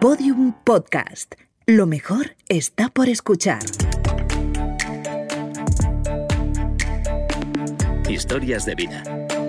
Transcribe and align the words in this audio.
Podium 0.00 0.52
Podcast. 0.62 1.34
Lo 1.66 1.84
mejor 1.84 2.36
está 2.48 2.88
por 2.88 3.08
escuchar. 3.08 3.58
Historias 8.08 8.64
de 8.64 8.76
vida. 8.76 9.02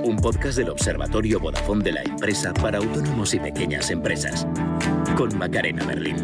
Un 0.03 0.17
podcast 0.17 0.57
del 0.57 0.69
Observatorio 0.69 1.39
Vodafone 1.39 1.83
de 1.83 1.91
la 1.91 2.01
empresa 2.01 2.51
para 2.51 2.79
autónomos 2.79 3.35
y 3.35 3.39
pequeñas 3.39 3.91
empresas. 3.91 4.47
Con 5.15 5.37
Macarena 5.37 5.85
Berlín. 5.85 6.15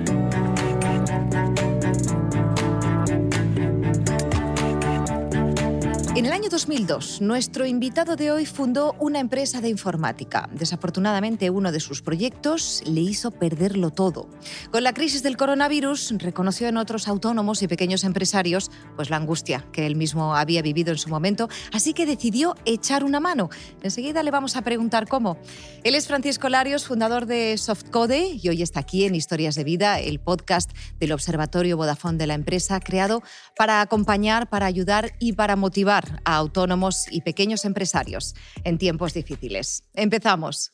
En 6.15 6.25
el 6.25 6.31
año 6.31 6.47
2002, 6.49 7.19
nuestro 7.19 7.65
invitado 7.65 8.15
de 8.15 8.31
hoy 8.31 8.45
fundó 8.45 8.95
una 8.99 9.19
empresa 9.19 9.59
de 9.59 9.67
informática. 9.67 10.47
Desafortunadamente, 10.53 11.49
uno 11.49 11.73
de 11.73 11.81
sus 11.81 12.01
proyectos 12.01 12.81
le 12.85 13.01
hizo 13.01 13.31
perderlo 13.31 13.89
todo. 13.89 14.29
Con 14.71 14.85
la 14.85 14.93
crisis 14.93 15.23
del 15.23 15.35
coronavirus, 15.35 16.13
reconoció 16.19 16.69
en 16.69 16.77
otros 16.77 17.09
autónomos 17.09 17.61
y 17.63 17.67
pequeños 17.67 18.05
empresarios 18.05 18.71
pues 18.95 19.09
la 19.09 19.17
angustia 19.17 19.65
que 19.73 19.85
él 19.85 19.97
mismo 19.97 20.37
había 20.37 20.61
vivido 20.61 20.93
en 20.93 20.97
su 20.97 21.09
momento, 21.09 21.49
así 21.73 21.91
que 21.91 22.05
decidió 22.05 22.55
echar 22.63 23.03
una 23.03 23.19
mano. 23.19 23.49
Enseguida 23.83 24.23
le 24.23 24.31
vamos 24.31 24.55
a 24.55 24.61
preguntar 24.61 25.09
cómo. 25.09 25.37
Él 25.83 25.95
es 25.95 26.07
Francisco 26.07 26.47
Larios, 26.47 26.85
fundador 26.85 27.25
de 27.25 27.57
Softcode, 27.57 28.39
y 28.41 28.47
hoy 28.47 28.61
está 28.61 28.79
aquí 28.79 29.03
en 29.03 29.15
Historias 29.15 29.55
de 29.55 29.65
Vida, 29.65 29.99
el 29.99 30.19
podcast 30.19 30.71
del 30.97 31.11
Observatorio 31.11 31.75
Vodafone 31.75 32.17
de 32.17 32.27
la 32.27 32.35
empresa, 32.35 32.79
creado 32.79 33.21
para 33.57 33.81
acompañar, 33.81 34.47
para 34.47 34.65
ayudar 34.65 35.11
y 35.19 35.33
para 35.33 35.57
motivar 35.57 36.04
a 36.23 36.35
autónomos 36.35 37.05
y 37.09 37.21
pequeños 37.21 37.65
empresarios 37.65 38.35
en 38.63 38.77
tiempos 38.77 39.13
difíciles. 39.13 39.83
Empezamos. 39.93 40.71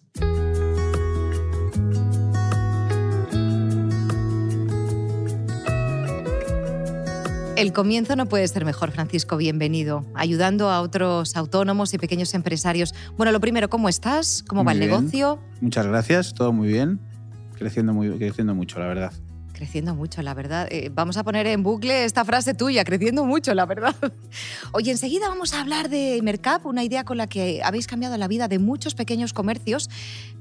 El 7.58 7.74
comienzo 7.74 8.16
no 8.16 8.28
puede 8.28 8.48
ser 8.48 8.66
mejor, 8.66 8.92
Francisco. 8.92 9.38
Bienvenido. 9.38 10.04
Ayudando 10.16 10.72
a 10.72 10.82
otros 10.82 11.36
autónomos 11.36 11.94
y 11.94 12.00
pequeños 12.00 12.34
empresarios. 12.34 12.96
Bueno, 13.18 13.32
lo 13.32 13.40
primero, 13.40 13.70
¿cómo 13.70 13.88
estás? 13.88 14.44
¿Cómo 14.48 14.64
va 14.64 14.72
el 14.72 14.80
negocio? 14.80 15.40
Muchas 15.60 15.86
gracias, 15.86 16.34
todo 16.34 16.54
muy 16.54 16.70
bien. 16.70 17.00
Creciendo, 17.58 17.94
muy, 17.94 18.10
creciendo 18.18 18.56
mucho, 18.56 18.80
la 18.80 18.88
verdad 18.88 19.14
creciendo 19.62 19.94
mucho, 19.94 20.24
la 20.24 20.34
verdad. 20.34 20.68
Eh, 20.72 20.90
vamos 20.92 21.18
a 21.18 21.24
poner 21.24 21.46
en 21.46 21.62
bucle 21.62 22.04
esta 22.04 22.26
frase 22.26 22.56
tuya, 22.56 22.84
creciendo 22.84 23.26
mucho, 23.26 23.54
la 23.54 23.68
verdad. 23.68 23.96
Oye, 24.72 24.90
enseguida 24.90 25.28
vamos 25.30 25.54
a 25.54 25.62
hablar 25.62 25.88
de 25.88 26.20
Mercap, 26.24 26.66
una 26.66 26.84
idea 26.84 27.04
con 27.04 27.18
la 27.18 27.28
que 27.28 27.62
habéis 27.64 27.86
cambiado 27.86 28.18
la 28.18 28.28
vida 28.28 28.48
de 28.48 28.58
muchos 28.58 28.96
pequeños 28.96 29.34
comercios. 29.34 29.88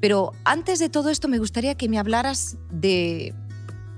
Pero 0.01 0.33
antes 0.45 0.79
de 0.79 0.89
todo 0.89 1.11
esto, 1.11 1.29
me 1.29 1.37
gustaría 1.37 1.75
que 1.75 1.87
me 1.87 1.99
hablaras 1.99 2.57
de 2.71 3.35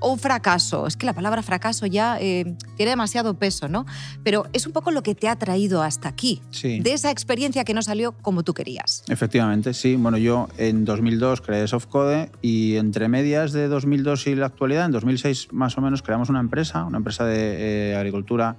o 0.02 0.16
fracaso. 0.16 0.86
Es 0.86 0.96
que 0.96 1.06
la 1.06 1.12
palabra 1.12 1.42
fracaso 1.42 1.86
ya 1.86 2.18
eh, 2.20 2.54
tiene 2.76 2.90
demasiado 2.90 3.34
peso, 3.34 3.68
¿no? 3.68 3.86
Pero 4.22 4.46
es 4.52 4.66
un 4.66 4.72
poco 4.72 4.90
lo 4.90 5.02
que 5.02 5.14
te 5.14 5.28
ha 5.28 5.36
traído 5.36 5.82
hasta 5.82 6.08
aquí, 6.08 6.42
de 6.62 6.92
esa 6.92 7.10
experiencia 7.10 7.64
que 7.64 7.74
no 7.74 7.82
salió 7.82 8.12
como 8.12 8.42
tú 8.42 8.54
querías. 8.54 9.04
Efectivamente, 9.08 9.74
sí. 9.74 9.96
Bueno, 9.96 10.18
yo 10.18 10.48
en 10.58 10.84
2002 10.84 11.40
creé 11.40 11.66
Softcode 11.66 12.30
y 12.42 12.76
entre 12.76 13.08
medias 13.08 13.52
de 13.52 13.68
2002 13.68 14.26
y 14.26 14.34
la 14.34 14.46
actualidad, 14.46 14.86
en 14.86 14.92
2006 14.92 15.48
más 15.52 15.78
o 15.78 15.80
menos, 15.80 16.02
creamos 16.02 16.28
una 16.28 16.40
empresa, 16.40 16.84
una 16.84 16.98
empresa 16.98 17.24
de 17.24 17.92
eh, 17.92 17.96
agricultura 17.96 18.56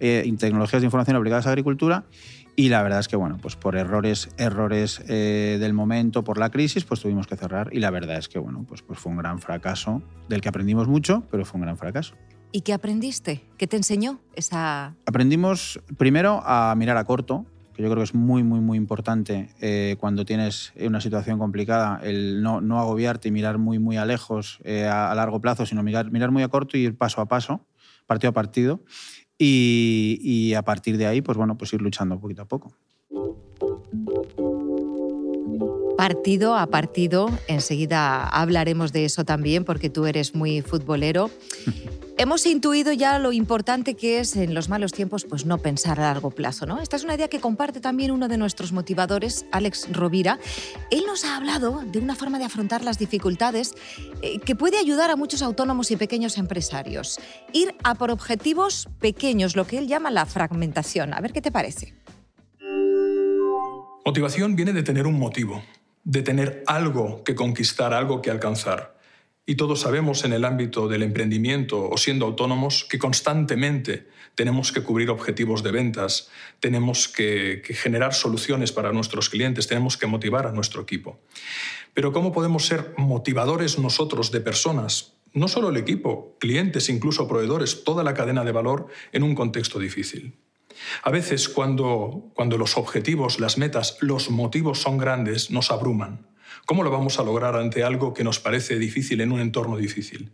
eh, 0.00 0.22
y 0.24 0.32
tecnologías 0.32 0.82
de 0.82 0.86
información 0.86 1.16
aplicadas 1.16 1.46
a 1.46 1.50
agricultura 1.50 2.04
y 2.56 2.70
la 2.70 2.82
verdad 2.82 3.00
es 3.00 3.08
que, 3.08 3.16
bueno, 3.16 3.36
pues 3.40 3.54
por 3.54 3.76
errores, 3.76 4.30
errores 4.38 5.02
eh, 5.08 5.58
del 5.60 5.74
momento, 5.74 6.24
por 6.24 6.38
la 6.38 6.50
crisis, 6.50 6.84
pues 6.84 7.00
tuvimos 7.00 7.26
que 7.26 7.36
cerrar. 7.36 7.68
Y 7.70 7.80
la 7.80 7.90
verdad 7.90 8.16
es 8.16 8.28
que, 8.28 8.38
bueno, 8.38 8.64
pues, 8.66 8.80
pues 8.80 8.98
fue 8.98 9.12
un 9.12 9.18
gran 9.18 9.40
fracaso, 9.40 10.02
del 10.30 10.40
que 10.40 10.48
aprendimos 10.48 10.88
mucho, 10.88 11.22
pero 11.30 11.44
fue 11.44 11.58
un 11.58 11.66
gran 11.66 11.76
fracaso. 11.76 12.14
¿Y 12.52 12.62
qué 12.62 12.72
aprendiste? 12.72 13.44
¿Qué 13.58 13.66
te 13.66 13.76
enseñó 13.76 14.20
esa...? 14.34 14.96
Aprendimos 15.04 15.80
primero 15.98 16.42
a 16.46 16.74
mirar 16.76 16.96
a 16.96 17.04
corto, 17.04 17.44
que 17.74 17.82
yo 17.82 17.90
creo 17.90 17.98
que 17.98 18.04
es 18.04 18.14
muy, 18.14 18.42
muy, 18.42 18.60
muy 18.60 18.78
importante 18.78 19.50
eh, 19.60 19.96
cuando 20.00 20.24
tienes 20.24 20.72
una 20.80 21.02
situación 21.02 21.38
complicada, 21.38 22.00
el 22.02 22.42
no, 22.42 22.62
no 22.62 22.80
agobiarte 22.80 23.28
y 23.28 23.32
mirar 23.32 23.58
muy, 23.58 23.78
muy 23.78 23.98
a 23.98 24.06
lejos, 24.06 24.60
eh, 24.64 24.86
a, 24.86 25.14
largo 25.14 25.42
plazo, 25.42 25.66
sino 25.66 25.82
mirar, 25.82 26.10
mirar 26.10 26.30
muy 26.30 26.42
a 26.42 26.48
corto 26.48 26.78
y 26.78 26.84
ir 26.84 26.96
paso 26.96 27.20
a 27.20 27.26
paso, 27.26 27.66
partido 28.06 28.30
a 28.30 28.32
partido. 28.32 28.80
Y, 29.38 30.54
a 30.54 30.62
partir 30.62 30.96
de 30.96 31.06
ahí, 31.06 31.20
pues 31.20 31.36
bueno, 31.36 31.58
pues 31.58 31.72
ir 31.72 31.82
luchando 31.82 32.18
poquito 32.18 32.42
a 32.42 32.46
poco. 32.46 32.72
Partido 35.96 36.54
a 36.54 36.66
partido, 36.66 37.30
enseguida 37.48 38.28
hablaremos 38.28 38.92
de 38.92 39.04
eso 39.04 39.24
también, 39.24 39.64
porque 39.64 39.90
tú 39.90 40.06
eres 40.06 40.34
muy 40.34 40.62
futbolero. 40.62 41.30
Hemos 42.18 42.46
intuido 42.46 42.94
ya 42.94 43.18
lo 43.18 43.30
importante 43.30 43.94
que 43.94 44.20
es 44.20 44.36
en 44.36 44.54
los 44.54 44.70
malos 44.70 44.92
tiempos 44.92 45.26
pues 45.26 45.44
no 45.44 45.58
pensar 45.58 46.00
a 46.00 46.04
largo 46.04 46.30
plazo, 46.30 46.64
¿no? 46.64 46.80
Esta 46.80 46.96
es 46.96 47.04
una 47.04 47.14
idea 47.14 47.28
que 47.28 47.40
comparte 47.40 47.78
también 47.78 48.10
uno 48.10 48.26
de 48.26 48.38
nuestros 48.38 48.72
motivadores, 48.72 49.44
Alex 49.52 49.88
Rovira. 49.92 50.38
Él 50.90 51.04
nos 51.06 51.26
ha 51.26 51.36
hablado 51.36 51.82
de 51.84 51.98
una 51.98 52.14
forma 52.14 52.38
de 52.38 52.46
afrontar 52.46 52.82
las 52.82 52.98
dificultades 52.98 53.74
eh, 54.22 54.38
que 54.38 54.56
puede 54.56 54.78
ayudar 54.78 55.10
a 55.10 55.16
muchos 55.16 55.42
autónomos 55.42 55.90
y 55.90 55.96
pequeños 55.96 56.38
empresarios. 56.38 57.20
Ir 57.52 57.74
a 57.84 57.94
por 57.96 58.10
objetivos 58.10 58.88
pequeños, 58.98 59.54
lo 59.54 59.66
que 59.66 59.76
él 59.76 59.86
llama 59.86 60.10
la 60.10 60.24
fragmentación. 60.24 61.12
A 61.12 61.20
ver 61.20 61.34
qué 61.34 61.42
te 61.42 61.52
parece. 61.52 61.92
Motivación 64.06 64.56
viene 64.56 64.72
de 64.72 64.82
tener 64.82 65.06
un 65.06 65.18
motivo, 65.18 65.62
de 66.02 66.22
tener 66.22 66.64
algo 66.66 67.22
que 67.24 67.34
conquistar, 67.34 67.92
algo 67.92 68.22
que 68.22 68.30
alcanzar. 68.30 68.95
Y 69.48 69.54
todos 69.54 69.82
sabemos 69.82 70.24
en 70.24 70.32
el 70.32 70.44
ámbito 70.44 70.88
del 70.88 71.04
emprendimiento 71.04 71.88
o 71.88 71.96
siendo 71.96 72.26
autónomos 72.26 72.84
que 72.84 72.98
constantemente 72.98 74.08
tenemos 74.34 74.72
que 74.72 74.82
cubrir 74.82 75.08
objetivos 75.08 75.62
de 75.62 75.70
ventas, 75.70 76.28
tenemos 76.58 77.06
que, 77.06 77.62
generar 77.64 78.12
soluciones 78.12 78.72
para 78.72 78.92
nuestros 78.92 79.30
clientes, 79.30 79.68
tenemos 79.68 79.96
que 79.96 80.08
motivar 80.08 80.48
a 80.48 80.52
nuestro 80.52 80.82
equipo. 80.82 81.20
Pero 81.94 82.12
¿cómo 82.12 82.32
podemos 82.32 82.66
ser 82.66 82.92
motivadores 82.98 83.78
nosotros 83.78 84.32
de 84.32 84.40
personas? 84.40 85.12
No 85.32 85.46
solo 85.46 85.68
el 85.68 85.76
equipo, 85.76 86.36
clientes, 86.40 86.88
incluso 86.88 87.28
proveedores, 87.28 87.84
toda 87.84 88.02
la 88.02 88.14
cadena 88.14 88.42
de 88.42 88.52
valor 88.52 88.88
en 89.12 89.22
un 89.22 89.36
contexto 89.36 89.78
difícil. 89.78 90.34
A 91.04 91.10
veces 91.10 91.48
cuando, 91.48 92.32
cuando 92.34 92.58
los 92.58 92.76
objetivos, 92.76 93.38
las 93.38 93.58
metas, 93.58 93.96
los 94.00 94.28
motivos 94.28 94.82
son 94.82 94.98
grandes, 94.98 95.52
nos 95.52 95.70
abruman 95.70 96.26
¿Cómo 96.66 96.82
lo 96.82 96.90
vamos 96.90 97.20
a 97.20 97.22
lograr 97.22 97.54
ante 97.54 97.84
algo 97.84 98.12
que 98.12 98.24
nos 98.24 98.40
parece 98.40 98.76
difícil 98.80 99.20
en 99.20 99.30
un 99.30 99.38
entorno 99.38 99.76
difícil? 99.76 100.32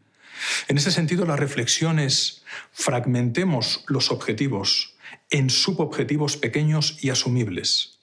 En 0.67 0.79
ese 0.79 0.91
sentido, 0.91 1.27
la 1.27 1.37
reflexión 1.37 1.99
es 1.99 2.43
fragmentemos 2.73 3.85
los 3.87 4.11
objetivos 4.11 4.97
en 5.29 5.51
subobjetivos 5.51 6.39
pequeños 6.39 6.97
y 7.05 7.11
asumibles. 7.11 7.99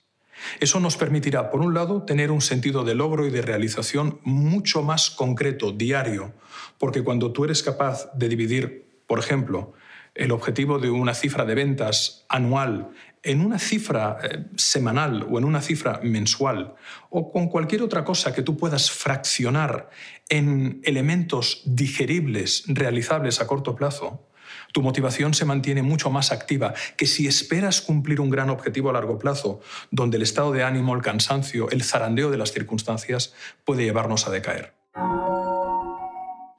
Eso 0.60 0.80
nos 0.80 0.96
permitirá, 0.96 1.50
por 1.50 1.62
un 1.62 1.74
lado, 1.74 2.04
tener 2.04 2.30
un 2.30 2.42
sentido 2.42 2.84
de 2.84 2.94
logro 2.94 3.26
y 3.26 3.32
de 3.32 3.42
realización 3.42 4.20
mucho 4.24 4.84
más 4.84 5.10
concreto, 5.10 5.72
diario, 5.72 6.32
porque 6.78 7.04
cuando 7.04 7.32
tú 7.32 7.46
eres 7.46 7.64
capaz 7.64 8.12
de 8.14 8.30
dividir, 8.30 9.02
por 9.08 9.18
ejemplo, 9.18 9.74
el 10.14 10.32
objetivo 10.32 10.78
de 10.78 10.92
una 10.92 11.16
cifra 11.16 11.46
de 11.46 11.56
ventas 11.56 12.26
anual 12.30 12.92
en 13.24 13.42
una 13.42 13.60
cifra 13.60 14.18
eh, 14.24 14.46
semanal 14.56 15.28
o 15.30 15.38
en 15.38 15.46
una 15.46 15.62
cifra 15.62 16.00
mensual 16.04 16.76
o 17.10 17.32
con 17.32 17.48
cualquier 17.48 17.82
otra 17.82 18.04
cosa 18.04 18.34
que 18.34 18.42
tú 18.42 18.58
puedas 18.58 18.92
fraccionar 18.92 19.90
en 20.30 20.82
elementos 20.84 21.62
digeribles, 21.66 22.64
realizables 22.68 23.42
a 23.42 23.48
corto 23.48 23.76
plazo, 23.76 24.30
tu 24.74 24.82
motivación 24.82 25.34
se 25.34 25.46
mantiene 25.46 25.82
mucho 25.82 26.10
más 26.10 26.32
activa 26.32 26.74
que 26.98 27.08
si 27.08 27.28
esperas 27.28 27.82
cumplir 27.82 28.22
un 28.22 28.30
gran 28.30 28.50
objetivo 28.50 28.90
a 28.90 28.94
largo 28.94 29.18
plazo, 29.18 29.62
donde 29.92 30.18
el 30.18 30.24
estado 30.24 30.52
de 30.52 30.64
ánimo, 30.64 30.96
el 30.96 31.02
cansancio, 31.02 31.70
el 31.72 31.84
zarandeo 31.84 32.30
de 32.30 32.38
las 32.38 32.52
circunstancias 32.52 33.34
puede 33.66 33.84
llevarnos 33.84 34.28
a 34.28 34.32
decaer. 34.32 34.74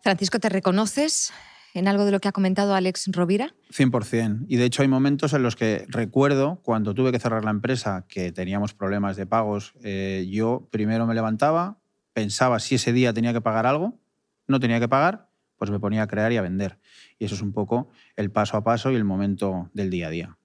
Francisco, 0.02 0.38
¿te 0.38 0.48
reconoces 0.48 1.32
en 1.74 1.88
algo 1.88 2.04
de 2.04 2.12
lo 2.12 2.20
que 2.20 2.28
ha 2.28 2.32
comentado 2.32 2.74
Alex 2.74 3.08
Rovira? 3.12 3.54
100%. 3.72 4.46
Y 4.48 4.56
de 4.56 4.64
hecho 4.64 4.82
hay 4.82 4.88
momentos 4.88 5.32
en 5.32 5.42
los 5.42 5.56
que 5.56 5.86
recuerdo 5.88 6.60
cuando 6.62 6.94
tuve 6.94 7.12
que 7.12 7.18
cerrar 7.18 7.44
la 7.44 7.50
empresa, 7.50 8.06
que 8.08 8.32
teníamos 8.32 8.74
problemas 8.74 9.16
de 9.16 9.26
pagos, 9.26 9.74
eh, 9.82 10.26
yo 10.30 10.68
primero 10.70 11.06
me 11.06 11.14
levantaba, 11.14 11.78
pensaba 12.12 12.58
si 12.58 12.74
ese 12.74 12.92
día 12.92 13.12
tenía 13.12 13.32
que 13.32 13.40
pagar 13.40 13.66
algo, 13.66 13.98
no 14.46 14.60
tenía 14.60 14.80
que 14.80 14.88
pagar, 14.88 15.28
pues 15.56 15.70
me 15.70 15.78
ponía 15.78 16.02
a 16.02 16.06
crear 16.06 16.32
y 16.32 16.36
a 16.36 16.42
vender. 16.42 16.78
Y 17.18 17.26
eso 17.26 17.34
es 17.34 17.42
un 17.42 17.52
poco 17.52 17.88
el 18.16 18.30
paso 18.30 18.56
a 18.56 18.64
paso 18.64 18.90
y 18.90 18.96
el 18.96 19.04
momento 19.04 19.70
del 19.74 19.90
día 19.90 20.08
a 20.08 20.10
día. 20.10 20.36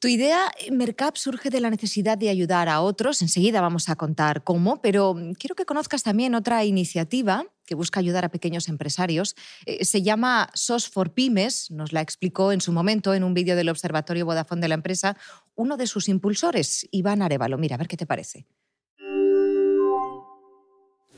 Tu 0.00 0.08
idea, 0.08 0.50
Mercap, 0.72 1.14
surge 1.14 1.48
de 1.48 1.60
la 1.60 1.70
necesidad 1.70 2.18
de 2.18 2.28
ayudar 2.28 2.68
a 2.68 2.80
otros. 2.80 3.22
Enseguida 3.22 3.60
vamos 3.60 3.88
a 3.88 3.94
contar 3.94 4.42
cómo, 4.42 4.82
pero 4.82 5.14
quiero 5.38 5.54
que 5.54 5.64
conozcas 5.64 6.02
también 6.02 6.34
otra 6.34 6.64
iniciativa 6.64 7.46
que 7.66 7.74
busca 7.74 8.00
ayudar 8.00 8.24
a 8.24 8.30
pequeños 8.30 8.68
empresarios. 8.68 9.36
Eh, 9.66 9.84
se 9.84 10.02
llama 10.02 10.50
SOS 10.54 10.88
for 10.88 11.12
Pymes, 11.12 11.70
nos 11.70 11.92
la 11.92 12.00
explicó 12.00 12.52
en 12.52 12.60
su 12.60 12.72
momento 12.72 13.14
en 13.14 13.24
un 13.24 13.34
vídeo 13.34 13.56
del 13.56 13.68
Observatorio 13.68 14.26
Vodafone 14.26 14.60
de 14.60 14.68
la 14.68 14.74
empresa 14.74 15.16
uno 15.54 15.76
de 15.76 15.86
sus 15.86 16.08
impulsores, 16.08 16.88
Iván 16.90 17.22
Arevalo. 17.22 17.58
Mira, 17.58 17.74
a 17.74 17.78
ver 17.78 17.88
qué 17.88 17.96
te 17.96 18.06
parece. 18.06 18.46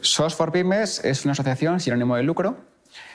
SOS 0.00 0.35
for 0.35 0.52
Pymes 0.52 1.02
es 1.05 1.25
una 1.25 1.32
asociación 1.32 1.81
sin 1.81 1.94
ánimo 1.94 2.17
de 2.17 2.23
lucro 2.23 2.58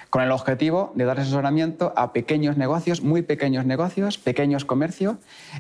con 0.10 0.24
el 0.24 0.32
objetivo 0.32 0.92
de 0.96 1.06
dar 1.06 1.20
asesoramiento 1.20 1.94
a 1.96 2.14
pequeños 2.14 2.58
negocios, 2.58 3.02
muy 3.02 3.22
pequeños 3.22 3.66
negocios, 3.66 4.18
pequeños 4.18 4.66
comercios, 4.66 5.18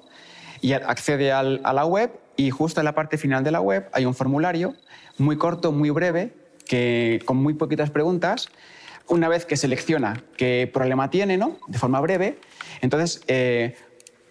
y 0.62 0.74
accede 0.74 1.32
a 1.32 1.44
la 1.44 1.86
web 1.86 2.12
y 2.36 2.50
justo 2.52 2.82
en 2.82 2.86
la 2.86 2.96
parte 2.96 3.18
final 3.18 3.44
de 3.44 3.52
la 3.52 3.62
web 3.62 3.88
hay 3.94 4.06
un 4.06 4.16
formulario 4.16 4.76
muy 5.18 5.38
corto, 5.38 5.72
muy 5.72 5.90
breve, 5.90 6.34
que, 6.66 7.22
con 7.26 7.38
muy 7.38 7.54
poquitas 7.54 7.90
preguntas. 7.90 8.50
Una 9.08 9.28
vez 9.28 9.46
que 9.46 9.58
selecciona 9.58 10.24
qué 10.38 10.70
problema 10.72 11.10
tiene, 11.10 11.38
¿no? 11.38 11.58
de 11.68 11.78
forma 11.78 12.00
breve, 12.00 12.40
entonces 12.82 13.22
eh, 13.28 13.76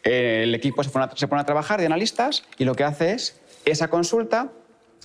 el 0.05 0.55
equipo 0.55 0.83
se 0.85 0.91
pone, 0.91 1.07
a, 1.07 1.17
se 1.17 1.29
pone 1.29 1.43
a 1.43 1.45
trabajar 1.45 1.81
de 1.81 1.87
analistas 1.87 2.45
y 2.59 2.65
lo 2.65 2.75
que 2.75 2.85
hace 2.85 3.13
es 3.13 3.41
esa 3.65 3.89
consulta 3.89 4.53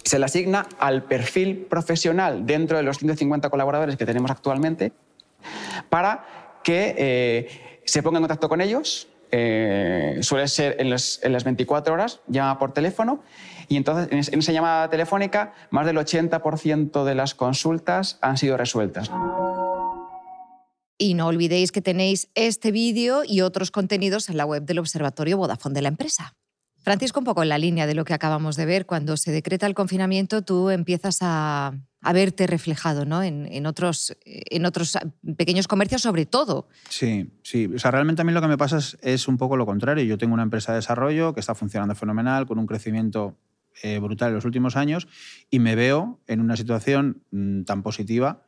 se 0.04 0.20
la 0.20 0.26
asigna 0.26 0.68
al 0.80 1.04
perfil 1.04 1.66
profesional 1.70 2.46
dentro 2.46 2.78
de 2.78 2.84
los 2.84 2.98
150 2.98 3.50
colaboradores 3.50 3.96
que 3.96 4.06
tenemos 4.06 4.32
actualmente 4.32 4.92
para 5.90 6.60
que 6.64 6.96
eh, 6.98 7.82
se 7.86 8.04
ponga 8.04 8.18
en 8.18 8.24
contacto 8.24 8.50
con 8.50 8.62
ellos. 8.62 9.08
Eh, 9.36 10.20
suele 10.22 10.48
ser 10.48 10.76
en, 10.80 10.92
las 10.92 11.44
24 11.44 11.92
horas, 11.92 12.22
llama 12.28 12.60
por 12.60 12.72
teléfono 12.72 13.24
y 13.68 13.78
entonces 13.78 14.30
en, 14.32 14.40
esa 14.40 14.52
llamada 14.52 14.92
telefónica 14.92 15.54
más 15.72 15.88
del 15.88 15.98
80% 15.98 17.04
de 17.04 17.16
las 17.16 17.34
consultas 17.34 18.20
han 18.22 18.38
sido 18.38 18.58
resueltas. 18.58 19.10
Y 21.00 21.16
no 21.16 21.28
olvidéis 21.28 21.72
que 21.72 21.82
tenéis 21.82 22.30
este 22.36 22.72
vídeo 22.72 23.24
y 23.26 23.42
otros 23.42 23.72
contenidos 23.72 24.30
en 24.30 24.38
la 24.38 24.46
web 24.46 24.64
del 24.64 24.78
Observatorio 24.78 25.38
Vodafone 25.38 25.74
de 25.74 25.82
la 25.82 25.88
empresa. 25.88 26.36
Francisco, 26.84 27.20
un 27.20 27.26
poco 27.26 27.44
en 27.44 27.50
la 27.50 27.58
línea 27.58 27.88
de 27.88 27.96
lo 27.96 28.06
que 28.06 28.14
acabamos 28.14 28.56
de 28.56 28.66
ver, 28.66 28.86
cuando 28.86 29.18
se 29.18 29.32
decreta 29.32 29.66
el 29.66 29.74
confinamiento, 29.74 30.42
tú 30.42 30.70
empiezas 30.70 31.18
a, 31.22 31.74
a 32.04 32.14
verte 32.14 32.46
reflejado 32.48 33.06
¿no? 33.06 33.24
en, 33.24 33.66
otros, 33.66 34.16
en 34.26 34.66
otros 34.66 34.98
pequeños 35.38 35.68
comercios 35.68 36.02
sobre 36.02 36.26
todo. 36.26 36.68
Sí, 36.90 37.32
sí. 37.44 37.70
O 37.74 37.80
sea, 37.80 37.92
realmente 37.92 38.22
a 38.22 38.26
mí 38.26 38.34
lo 38.34 38.42
que 38.42 38.50
me 38.50 38.58
pasa 38.58 38.80
es, 39.02 39.28
un 39.28 39.38
poco 39.38 39.56
lo 39.56 39.66
contrario. 39.66 40.04
Yo 40.04 40.18
tengo 40.18 40.34
una 40.34 40.44
empresa 40.44 40.74
de 40.74 40.80
desarrollo 40.80 41.34
que 41.34 41.40
está 41.40 41.56
funcionando 41.56 41.96
fenomenal, 41.96 42.46
con 42.46 42.60
un 42.60 42.68
crecimiento 42.68 43.38
eh, 43.82 44.00
brutal 44.00 44.30
en 44.30 44.36
los 44.36 44.46
últimos 44.46 44.76
años, 44.76 45.08
y 45.50 45.60
me 45.60 45.76
veo 45.76 46.20
en 46.28 46.42
una 46.42 46.58
situación 46.58 47.24
mm, 47.32 47.64
tan 47.64 47.82
positiva 47.84 48.44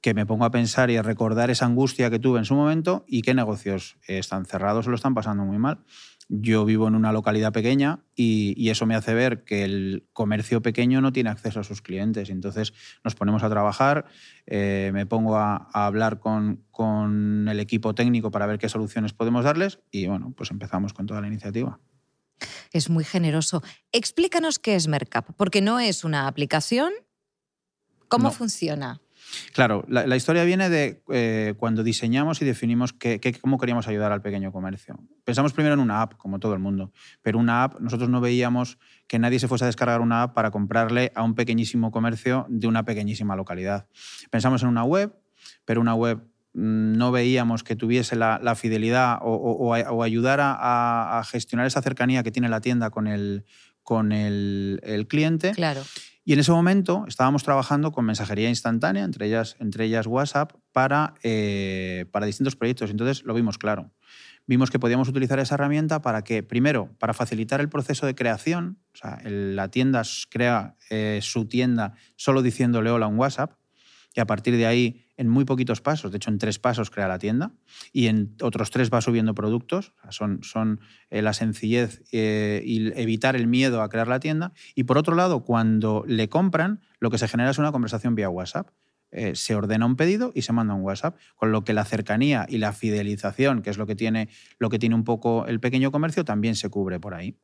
que 0.00 0.14
me 0.14 0.24
pongo 0.24 0.44
a 0.44 0.50
pensar 0.50 0.90
y 0.90 0.96
a 0.96 1.02
recordar 1.02 1.50
esa 1.50 1.66
angustia 1.66 2.10
que 2.10 2.18
tuve 2.18 2.38
en 2.38 2.44
su 2.44 2.54
momento 2.54 3.04
y 3.06 3.22
qué 3.22 3.34
negocios 3.34 3.98
están 4.06 4.46
cerrados 4.46 4.86
o 4.86 4.90
lo 4.90 4.96
están 4.96 5.14
pasando 5.14 5.44
muy 5.44 5.58
mal. 5.58 5.80
Yo 6.28 6.64
vivo 6.64 6.88
en 6.88 6.96
una 6.96 7.12
localidad 7.12 7.52
pequeña 7.52 8.00
y, 8.14 8.68
eso 8.68 8.84
me 8.84 8.96
hace 8.96 9.14
ver 9.14 9.44
que 9.44 9.62
el 9.62 10.08
comercio 10.12 10.60
pequeño 10.60 11.00
no 11.00 11.12
tiene 11.12 11.30
acceso 11.30 11.60
a 11.60 11.64
sus 11.64 11.82
clientes. 11.82 12.30
Entonces 12.30 12.72
nos 13.04 13.14
ponemos 13.14 13.44
a 13.44 13.50
trabajar, 13.50 14.06
eh, 14.46 14.90
me 14.92 15.06
pongo 15.06 15.36
a, 15.36 15.68
hablar 15.72 16.18
con, 16.18 16.64
con, 16.70 17.48
el 17.48 17.60
equipo 17.60 17.94
técnico 17.94 18.30
para 18.30 18.46
ver 18.46 18.58
qué 18.58 18.68
soluciones 18.68 19.12
podemos 19.12 19.44
darles 19.44 19.78
y 19.90 20.08
bueno, 20.08 20.32
pues 20.36 20.50
empezamos 20.50 20.92
con 20.92 21.06
toda 21.06 21.20
la 21.20 21.28
iniciativa. 21.28 21.78
Es 22.72 22.90
muy 22.90 23.04
generoso. 23.04 23.62
Explícanos 23.92 24.58
qué 24.58 24.74
es 24.74 24.88
Mercap, 24.88 25.30
porque 25.36 25.60
no 25.60 25.78
es 25.78 26.04
una 26.04 26.26
aplicación. 26.26 26.92
¿Cómo 28.08 28.30
funciona? 28.30 29.00
Claro, 29.52 29.84
la, 29.88 30.16
historia 30.16 30.44
viene 30.44 30.68
de 30.68 31.02
eh, 31.10 31.54
cuando 31.58 31.82
diseñamos 31.82 32.40
y 32.42 32.44
definimos 32.44 32.94
cómo 33.40 33.58
queríamos 33.58 33.88
ayudar 33.88 34.12
al 34.12 34.22
pequeño 34.22 34.52
comercio. 34.52 34.98
Pensamos 35.24 35.52
primero 35.52 35.74
en 35.74 35.80
una 35.80 36.02
app, 36.02 36.14
como 36.16 36.38
todo 36.38 36.54
el 36.54 36.58
mundo, 36.58 36.92
pero 37.22 37.38
una 37.38 37.64
app, 37.64 37.80
nosotros 37.80 38.08
no 38.08 38.20
veíamos 38.20 38.78
que 39.06 39.18
nadie 39.18 39.38
se 39.38 39.48
fuese 39.48 39.64
a 39.64 39.66
descargar 39.66 40.00
una 40.00 40.22
app 40.22 40.34
para 40.34 40.50
comprarle 40.50 41.12
a 41.14 41.22
un 41.22 41.34
pequeñísimo 41.34 41.90
comercio 41.90 42.46
de 42.48 42.66
una 42.66 42.84
pequeñísima 42.84 43.36
localidad. 43.36 43.88
Pensamos 44.30 44.62
en 44.62 44.68
una 44.68 44.84
web, 44.84 45.14
pero 45.64 45.80
una 45.80 45.94
web 45.94 46.18
mm, 46.54 46.96
no 46.96 47.12
veíamos 47.12 47.64
que 47.64 47.76
tuviese 47.76 48.16
la, 48.16 48.54
fidelidad 48.56 49.18
o, 49.22 50.02
ayudara 50.02 50.56
a, 50.58 51.24
gestionar 51.24 51.66
esa 51.66 51.82
cercanía 51.82 52.22
que 52.22 52.30
tiene 52.30 52.48
la 52.48 52.60
tienda 52.60 52.90
con 52.90 53.06
el, 53.06 53.44
con 53.82 54.12
el 54.12 55.06
cliente. 55.08 55.52
Claro. 55.52 55.82
Y 56.28 56.32
en 56.32 56.40
ese 56.40 56.50
momento 56.50 57.04
estábamos 57.06 57.44
trabajando 57.44 57.92
con 57.92 58.04
mensajería 58.04 58.48
instantánea, 58.48 59.04
entre 59.04 59.26
ellas, 59.84 60.06
WhatsApp, 60.08 60.54
para, 60.72 61.14
eh, 61.22 62.06
para 62.10 62.26
distintos 62.26 62.56
proyectos. 62.56 62.90
Entonces 62.90 63.22
lo 63.24 63.32
vimos 63.32 63.58
claro. 63.58 63.92
Vimos 64.44 64.72
que 64.72 64.80
podíamos 64.80 65.08
utilizar 65.08 65.38
esa 65.38 65.54
herramienta 65.54 66.02
para 66.02 66.24
que, 66.24 66.42
primero, 66.42 66.90
para 66.98 67.14
facilitar 67.14 67.60
el 67.60 67.68
proceso 67.68 68.06
de 68.06 68.16
creación, 68.16 68.80
o 68.92 68.96
sea, 68.96 69.20
la 69.24 69.70
tienda 69.70 70.02
crea 70.28 70.74
eh, 70.90 71.20
su 71.22 71.46
tienda 71.46 71.94
solo 72.16 72.42
diciéndole 72.42 72.90
hola 72.90 73.06
en 73.06 73.16
WhatsApp, 73.16 73.52
y 74.12 74.18
a 74.18 74.26
partir 74.26 74.56
de 74.56 74.66
ahí, 74.66 75.05
en 75.16 75.28
muy 75.28 75.44
poquitos 75.44 75.80
pasos, 75.80 76.10
de 76.10 76.16
hecho 76.18 76.30
en 76.30 76.38
tres 76.38 76.58
pasos 76.58 76.90
crea 76.90 77.08
la 77.08 77.18
tienda, 77.18 77.52
y 77.92 78.06
en 78.06 78.36
otros 78.42 78.70
tres 78.70 78.90
va 78.92 79.00
subiendo 79.00 79.34
productos, 79.34 79.92
son, 80.10 80.80
eh, 81.10 81.22
la 81.22 81.32
sencillez 81.32 82.02
eh, 82.12 82.62
y 82.64 82.88
evitar 83.00 83.36
el 83.36 83.46
miedo 83.46 83.82
a 83.82 83.88
crear 83.88 84.08
la 84.08 84.20
tienda. 84.20 84.52
Y 84.74 84.84
por 84.84 84.98
otro 84.98 85.14
lado, 85.14 85.44
cuando 85.44 86.04
le 86.06 86.28
compran, 86.28 86.80
lo 87.00 87.10
que 87.10 87.18
se 87.18 87.28
genera 87.28 87.50
es 87.50 87.58
una 87.58 87.72
conversación 87.72 88.14
vía 88.14 88.28
WhatsApp. 88.28 88.68
Eh, 89.12 89.36
se 89.36 89.54
ordena 89.54 89.86
un 89.86 89.96
pedido 89.96 90.32
y 90.34 90.42
se 90.42 90.52
manda 90.52 90.74
un 90.74 90.82
WhatsApp, 90.82 91.16
con 91.36 91.52
lo 91.52 91.64
que 91.64 91.72
la 91.72 91.84
cercanía 91.84 92.44
y 92.48 92.58
la 92.58 92.72
fidelización, 92.72 93.62
que 93.62 93.70
es 93.70 93.78
lo 93.78 93.86
que 93.86 93.94
tiene, 93.94 94.28
lo 94.58 94.68
que 94.68 94.78
tiene 94.78 94.94
un 94.94 95.04
poco 95.04 95.46
el 95.46 95.60
pequeño 95.60 95.90
comercio, 95.92 96.24
también 96.24 96.56
se 96.56 96.68
cubre 96.68 97.00
por 97.00 97.14
ahí. 97.14 97.38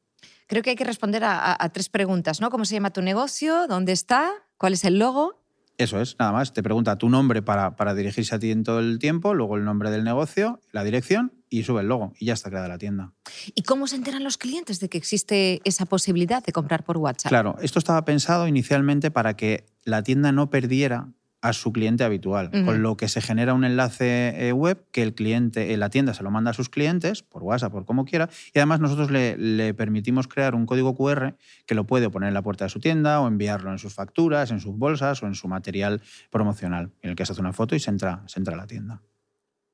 Creo 0.49 0.63
que 0.63 0.71
hay 0.71 0.77
que 0.77 0.85
responder 0.85 1.25
a, 1.25 1.57
a 1.59 1.69
tres 1.71 1.89
preguntas, 1.89 2.41
¿no? 2.41 2.51
¿Cómo 2.51 2.65
se 2.65 2.75
llama 2.75 2.91
tu 2.91 3.01
negocio? 3.01 3.67
¿Dónde 3.69 3.93
está? 3.93 4.31
¿Cuál 4.59 4.75
es 4.75 4.85
el 4.85 4.99
logo? 4.99 5.42
Eso 5.79 6.01
es, 6.01 6.17
nada 6.19 6.33
más. 6.33 6.53
Te 6.53 6.63
pregunta 6.63 6.97
tu 6.97 7.09
nombre 7.09 7.43
para, 7.43 7.77
para, 7.77 7.95
dirigirse 7.95 8.35
a 8.35 8.39
ti 8.39 8.51
en 8.51 8.63
todo 8.63 8.81
el 8.81 8.99
tiempo, 8.99 9.35
luego 9.35 9.57
el 9.57 9.65
nombre 9.65 9.91
del 9.91 10.05
negocio, 10.05 10.61
la 10.71 10.85
dirección 10.85 11.33
y 11.49 11.65
sube 11.65 11.81
el 11.81 11.89
logo 11.89 12.13
y 12.19 12.27
ya 12.27 12.35
está 12.35 12.51
creada 12.51 12.69
la 12.69 12.79
tienda. 12.79 13.13
¿Y 13.55 13.63
cómo 13.63 13.87
se 13.87 13.97
enteran 13.97 14.25
los 14.25 14.39
clientes 14.39 14.81
de 14.81 14.89
que 14.89 14.99
existe 14.99 15.61
esa 15.65 15.87
posibilidad 15.87 16.43
de 16.43 16.53
comprar 16.53 16.85
por 16.85 16.99
WhatsApp? 16.99 17.31
Claro, 17.31 17.57
esto 17.61 17.79
estaba 17.79 18.05
pensado 18.05 18.47
inicialmente 18.49 19.11
para 19.11 19.35
que 19.35 19.67
la 19.85 20.03
tienda 20.03 20.33
no 20.33 20.51
perdiera 20.51 21.09
a 21.43 21.53
su 21.53 21.73
cliente 21.73 22.05
habitual, 22.05 22.51
con 22.51 22.83
lo 22.83 22.97
que 22.97 23.09
se 23.09 23.21
genera 23.21 23.53
un 23.53 23.65
enlace 23.65 24.49
eh, 24.49 24.53
web 24.53 24.87
que 24.93 25.03
el 25.03 25.13
cliente, 25.13 25.75
eh, 25.75 25.77
la 25.77 25.91
tienda 25.91 26.15
se 26.15 26.23
lo 26.23 26.31
manda 26.31 26.53
a 26.53 26.55
sus 26.55 26.69
clientes 26.69 27.23
por 27.25 27.43
WhatsApp, 27.43 27.73
por 27.73 27.85
como 27.85 28.05
quiera, 28.05 28.31
y 28.55 28.61
además 28.61 28.81
nosotros 28.81 29.11
le, 29.11 29.37
le, 29.37 29.75
permitimos 29.75 30.29
crear 30.29 30.55
un 30.55 30.67
código 30.67 30.95
QR 30.95 31.35
que 31.67 31.75
lo 31.75 31.85
puede 31.85 32.09
poner 32.11 32.29
en 32.29 32.35
la 32.35 32.43
puerta 32.43 32.65
de 32.65 32.69
su 32.71 32.79
tienda 32.79 33.21
o 33.21 33.27
enviarlo 33.27 33.73
en 33.73 33.79
sus 33.79 33.93
facturas, 33.93 34.53
en 34.53 34.61
sus 34.61 34.77
bolsas 34.79 35.23
o 35.23 35.27
en 35.27 35.35
su 35.35 35.49
material 35.49 36.01
promocional, 36.31 36.93
en 37.03 37.11
el 37.11 37.17
que 37.17 37.27
se 37.27 37.33
hace 37.33 37.41
una 37.41 37.53
foto 37.53 37.75
y 37.75 37.81
se 37.81 37.91
entra, 37.91 38.23
se 38.27 38.39
entra 38.39 38.55
a 38.55 38.59
la 38.59 38.67
tienda. 38.69 39.03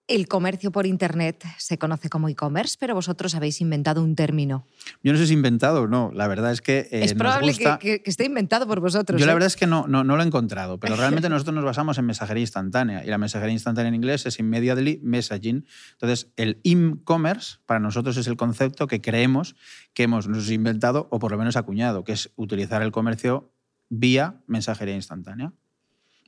El 0.09 0.27
comercio 0.27 0.73
por 0.73 0.87
Internet 0.87 1.45
se 1.59 1.77
conoce 1.77 2.09
como 2.09 2.31
e-commerce, 2.31 2.77
pero 2.81 2.95
vosotros 2.95 3.35
habéis 3.35 3.61
inventado 3.61 4.03
un 4.03 4.17
término. 4.17 4.67
Yo 5.03 5.12
no 5.12 5.19
sé 5.19 5.27
si 5.27 5.35
inventado 5.35 5.83
o 5.83 5.87
no. 5.87 6.11
La 6.15 6.27
verdad 6.29 6.50
es 6.50 6.62
que. 6.62 6.88
Eh, 6.91 7.05
es 7.05 7.12
probable 7.12 7.55
que, 7.55 8.03
esté 8.07 8.25
inventado 8.25 8.67
por 8.67 8.81
vosotros. 8.81 9.21
Yo 9.21 9.27
la 9.27 9.33
¿eh? 9.33 9.35
verdad 9.35 9.49
es 9.49 9.57
que 9.57 9.67
no, 9.67 9.87
no, 9.87 10.03
lo 10.03 10.23
he 10.23 10.27
encontrado, 10.27 10.81
pero 10.81 10.97
realmente 10.97 11.29
nosotros 11.29 11.55
nos 11.55 11.65
basamos 11.65 11.99
en 11.99 12.07
mensajería 12.07 12.41
instantánea. 12.41 13.05
Y 13.05 13.09
la 13.09 13.19
mensajería 13.19 13.53
instantánea 13.53 13.88
en 13.88 13.97
inglés 13.97 14.25
es 14.25 14.38
immediately 14.38 14.99
messaging. 15.03 15.67
Entonces, 15.93 16.33
el 16.37 16.59
e-commerce 16.65 17.59
para 17.67 17.79
nosotros 17.79 18.17
es 18.17 18.27
el 18.29 18.38
concepto 18.38 18.87
que 18.87 19.03
creemos 19.03 19.57
que 19.93 20.05
hemos 20.05 20.27
nos 20.27 20.50
inventado 20.50 21.09
o 21.11 21.19
por 21.19 21.33
lo 21.33 21.37
menos 21.37 21.57
acuñado, 21.57 22.05
que 22.05 22.12
es 22.12 22.31
utilizar 22.37 22.81
el 22.81 22.93
comercio 22.93 23.53
vía 23.91 24.41
mensajería 24.47 24.95
instantánea. 24.95 25.53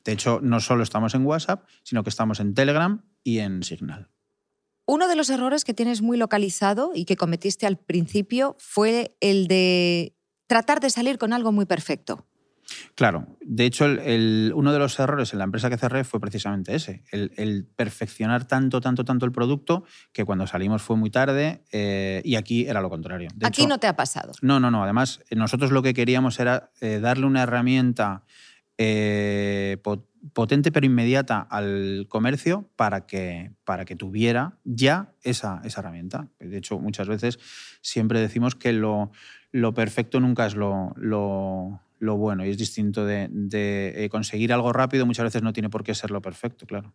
De 0.05 0.13
hecho, 0.13 0.41
no 0.43 0.61
solo 0.61 0.83
estamos 0.83 1.15
en 1.15 1.25
WhatsApp, 1.25 1.65
sino 1.83 2.03
que 2.03 2.11
estamos 2.11 2.41
en 2.41 2.53
Telegram 2.53 3.03
y 3.25 3.39
en 3.39 3.63
Signal. 3.63 4.09
Uno 4.87 5.07
de 5.09 5.15
los 5.17 5.31
errores 5.31 5.65
que 5.65 5.75
tienes 5.75 6.03
muy 6.03 6.17
localizado 6.17 6.91
y 6.95 7.05
que 7.05 7.17
cometiste 7.17 7.67
al 7.67 7.79
principio 7.79 8.57
fue 8.59 9.17
el 9.21 9.47
de 9.47 10.17
tratar 10.49 10.81
de 10.81 10.91
salir 10.91 11.17
con 11.19 11.33
algo 11.33 11.53
muy 11.53 11.65
perfecto. 11.65 12.27
Claro, 12.95 13.37
de 13.41 13.65
hecho, 13.67 13.85
el- 13.85 13.99
el- 14.01 14.53
uno 14.55 14.73
de 14.73 14.79
los 14.79 14.99
errores 15.01 15.33
en 15.33 15.39
la 15.41 15.45
empresa 15.45 15.69
que 15.71 15.77
cerré 15.77 16.05
fue 16.05 16.21
precisamente 16.21 16.75
ese, 16.75 17.03
el, 17.11 17.33
el 17.37 17.67
perfeccionar 17.67 18.47
tanto, 18.47 18.81
tanto, 18.81 19.05
tanto 19.05 19.27
el 19.27 19.33
producto 19.33 19.85
que 20.13 20.25
cuando 20.25 20.47
salimos 20.47 20.81
fue 20.83 20.97
muy 20.97 21.11
tarde 21.11 21.65
eh, 21.73 22.23
y 22.25 22.37
aquí 22.37 22.67
era 22.69 22.81
lo 22.81 22.89
contrario. 22.89 23.29
De 23.35 23.47
Aquí 23.47 23.63
hecho, 23.63 23.69
no 23.69 23.79
te 23.79 23.89
ha 23.89 23.97
pasado. 23.97 24.33
No, 24.43 24.61
no, 24.61 24.71
no. 24.71 24.85
Además, 24.85 25.21
eh, 25.31 25.37
nosotros 25.37 25.73
lo 25.73 25.83
que 25.83 25.95
queríamos 25.95 26.39
era 26.39 26.71
eh, 26.81 27.01
darle 27.01 27.27
una 27.27 27.43
herramienta 27.43 28.25
eh, 28.83 29.77
po- 29.83 30.09
potente 30.33 30.73
pero 30.73 30.87
inmediata 30.87 31.41
al 31.51 32.07
comercio 32.09 32.71
para 32.77 33.05
que, 33.07 33.53
para 33.65 33.85
que 33.85 33.95
tuviera 33.95 34.59
ya 34.65 35.13
esa, 35.23 35.61
esa 35.65 35.81
herramienta. 35.81 36.29
De 36.39 36.57
hecho, 36.57 36.79
muchas 36.79 37.07
veces 37.07 37.39
siempre 37.83 38.21
decimos 38.21 38.55
que 38.55 38.73
lo, 38.73 39.11
lo 39.53 39.75
perfecto 39.75 40.19
nunca 40.19 40.47
es 40.47 40.55
lo, 40.55 40.95
lo- 40.97 41.79
lo 41.99 42.17
bueno 42.17 42.47
y 42.47 42.49
es 42.49 42.57
distinto 42.57 43.05
de, 43.05 43.29
de, 43.31 44.05
eh, 44.05 44.09
conseguir 44.09 44.55
algo 44.55 44.73
rápido, 44.73 45.05
muchas 45.05 45.25
veces 45.25 45.43
no 45.43 45.53
tiene 45.53 45.69
por 45.69 45.85
qué 45.85 45.95
ser 45.95 46.11
lo 46.11 46.23
perfecto, 46.23 46.65
claro. 46.65 46.95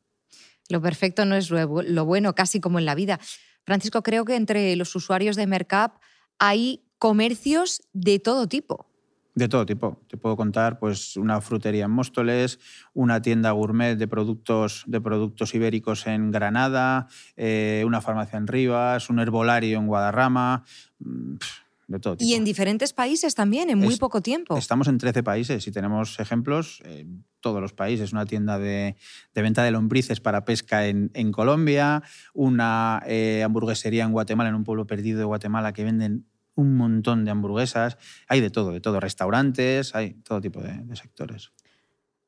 Lo 0.67 0.81
perfecto 0.81 1.23
no 1.25 1.35
es 1.35 1.51
lo 1.51 2.05
bueno, 2.05 2.33
casi 2.33 2.59
como 2.59 2.79
en 2.79 2.85
la 2.85 2.95
vida. 2.95 3.19
Francisco, 3.63 4.01
creo 4.01 4.25
que 4.25 4.35
entre 4.35 4.75
los 4.75 4.95
usuarios 4.95 5.35
de 5.35 5.45
Mercap 5.45 5.97
hay 6.39 6.81
comercios 6.97 7.83
de 7.93 8.17
todo 8.17 8.47
tipo. 8.47 8.87
De 9.35 9.49
todo 9.49 9.65
tipo. 9.65 10.01
Te 10.07 10.15
puedo 10.15 10.37
contar 10.37 10.79
pues, 10.79 11.17
una 11.17 11.41
frutería 11.41 11.85
en 11.85 11.91
Móstoles, 11.91 12.57
una 12.93 13.21
tienda 13.21 13.51
gourmet 13.51 13.97
de 13.97 14.07
productos, 14.07 14.83
de 14.87 15.01
productos 15.01 15.53
ibéricos 15.53 16.07
en 16.07 16.31
Granada, 16.31 17.07
eh, 17.35 17.83
una 17.85 17.99
farmacia 17.99 18.37
en 18.37 18.47
Rivas, 18.47 19.09
un 19.09 19.19
herbolario 19.19 19.77
en 19.77 19.87
Guadarrama, 19.87 20.63
mm, 20.99 21.33
de 21.87 21.99
todo 21.99 22.15
tipo. 22.17 22.27
Y 22.29 22.33
en 22.33 22.45
diferentes 22.45 22.93
países 22.93 23.35
también, 23.35 23.69
en 23.69 23.77
muy 23.77 23.93
Es- 23.95 23.99
poco 23.99 24.21
tiempo. 24.21 24.57
Estamos 24.57 24.87
en 24.87 24.97
13 24.97 25.21
países 25.21 25.67
y 25.67 25.71
tenemos 25.71 26.17
ejemplos 26.21 26.81
en 26.85 27.25
todos 27.41 27.61
los 27.61 27.73
países. 27.73 28.13
Una 28.13 28.25
tienda 28.25 28.57
de, 28.57 28.95
de 29.35 29.41
venta 29.41 29.63
de 29.63 29.69
lombrices 29.71 30.19
para 30.21 30.45
pesca 30.45 30.87
en, 30.87 31.11
en 31.13 31.31
Colombia, 31.33 32.01
una 32.33 33.03
eh, 33.05 33.43
hamburguesería 33.43 34.05
en 34.05 34.13
Guatemala, 34.13 34.49
en 34.49 34.55
un 34.55 34.63
pueblo 34.63 34.87
perdido 34.87 35.19
de 35.19 35.25
Guatemala, 35.25 35.73
que 35.73 35.83
venden 35.83 36.25
un 36.55 36.75
montón 36.75 37.25
de 37.25 37.31
hamburguesas. 37.31 37.97
Hay 38.27 38.41
de 38.41 38.49
todo, 38.49 38.71
de 38.71 38.81
todo. 38.81 38.99
Restaurantes, 38.99 39.93
hay 39.95 40.15
todo 40.15 40.41
tipo 40.41 40.61
de, 40.61 40.73
de 40.73 40.95
sectores. 40.95 41.51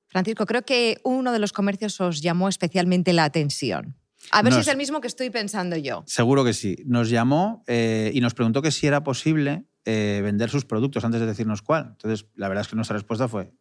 Francisco, 0.08 0.46
creo 0.46 0.64
que 0.64 1.00
uno 1.04 1.32
de 1.32 1.40
los 1.40 1.52
comercios 1.52 2.00
os 2.00 2.22
llamó 2.22 2.48
especialmente 2.48 3.14
la 3.14 3.26
atención. 3.26 3.96
A 4.32 4.42
ver 4.42 4.54
si 4.54 4.60
es 4.60 4.68
el 4.68 4.78
mismo 4.78 5.00
que 5.00 5.08
estoy 5.08 5.30
pensando 5.30 5.78
yo. 5.78 6.04
Seguro 6.06 6.44
que 6.44 6.54
sí. 6.54 6.78
Nos 6.86 7.10
llamó 7.10 7.64
eh, 7.68 8.12
y 8.14 8.22
nos 8.22 8.34
preguntó 8.34 8.62
que 8.62 8.72
si 8.72 8.88
era 8.88 9.04
posible 9.04 9.66
eh, 9.86 10.22
vender 10.24 10.50
sus 10.50 10.66
productos 10.66 11.06
antes 11.06 11.22
de 11.22 11.28
decirnos 11.28 11.62
cuál. 11.62 11.90
Entonces, 11.92 12.28
la 12.36 12.50
verdad 12.50 12.64
es 12.64 12.68
que 12.68 12.76
nuestra 12.76 12.96
respuesta 12.96 13.28
fue, 13.28 13.54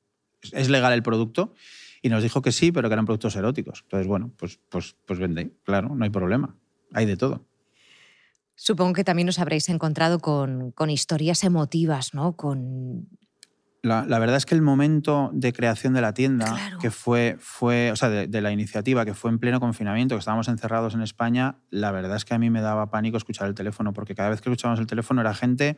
¿es 0.53 0.69
legal 0.69 0.93
el 0.93 1.03
producto? 1.03 1.55
Y 2.03 2.09
nos 2.09 2.23
dijo 2.23 2.43
que 2.43 2.53
sí, 2.53 2.73
pero 2.73 2.89
que 2.89 2.95
eran 2.95 3.05
productos 3.05 3.37
eróticos. 3.37 3.83
Entonces, 3.83 4.07
bueno, 4.07 4.33
pues, 4.37 4.59
pues, 4.69 4.97
pues 5.07 5.19
vende, 5.19 5.57
claro, 5.65 5.95
no 5.95 6.05
hay 6.05 6.11
problema. 6.11 6.57
Hay 6.93 7.07
de 7.07 7.17
todo. 7.17 7.47
Supongo 8.57 8.95
que 8.95 9.05
también 9.05 9.29
os 9.29 9.39
habréis 9.39 9.69
encontrado 9.69 10.19
con, 10.19 10.73
con 10.73 10.91
historias 10.91 11.45
emotivas, 11.45 12.15
¿no? 12.15 12.37
Con 12.37 13.07
La, 13.83 14.05
la 14.07 14.19
verdad 14.19 14.37
es 14.37 14.47
que 14.47 14.55
el 14.57 14.63
momento 14.63 15.31
de 15.33 15.53
creación 15.53 15.93
de 15.93 16.01
la 16.01 16.13
tienda, 16.15 16.47
Claro. 16.47 16.79
que 16.79 16.91
fue, 16.91 17.37
fue 17.39 17.93
o 17.93 17.97
sea, 17.97 18.09
de, 18.09 18.27
de 18.27 18.41
la 18.41 18.51
iniciativa, 18.51 19.05
que 19.05 19.15
fue 19.15 19.31
en 19.31 19.39
pleno 19.39 19.61
confinamiento, 19.61 20.17
que 20.17 20.21
estábamos 20.21 20.49
encerrados 20.49 20.95
en 20.95 21.03
España, 21.03 21.59
la 21.71 21.93
verdad 21.93 22.17
es 22.17 22.25
que 22.25 22.35
a 22.35 22.39
mí 22.39 22.51
me 22.51 22.61
daba 22.63 22.91
pánico 22.91 23.17
escuchar 23.19 23.47
el 23.47 23.55
teléfono, 23.55 23.93
porque 23.93 24.15
cada 24.17 24.31
vez 24.31 24.41
que 24.41 24.49
escuchábamos 24.49 24.81
el 24.81 24.87
teléfono 24.89 25.21
era 25.21 25.35
gente 25.35 25.77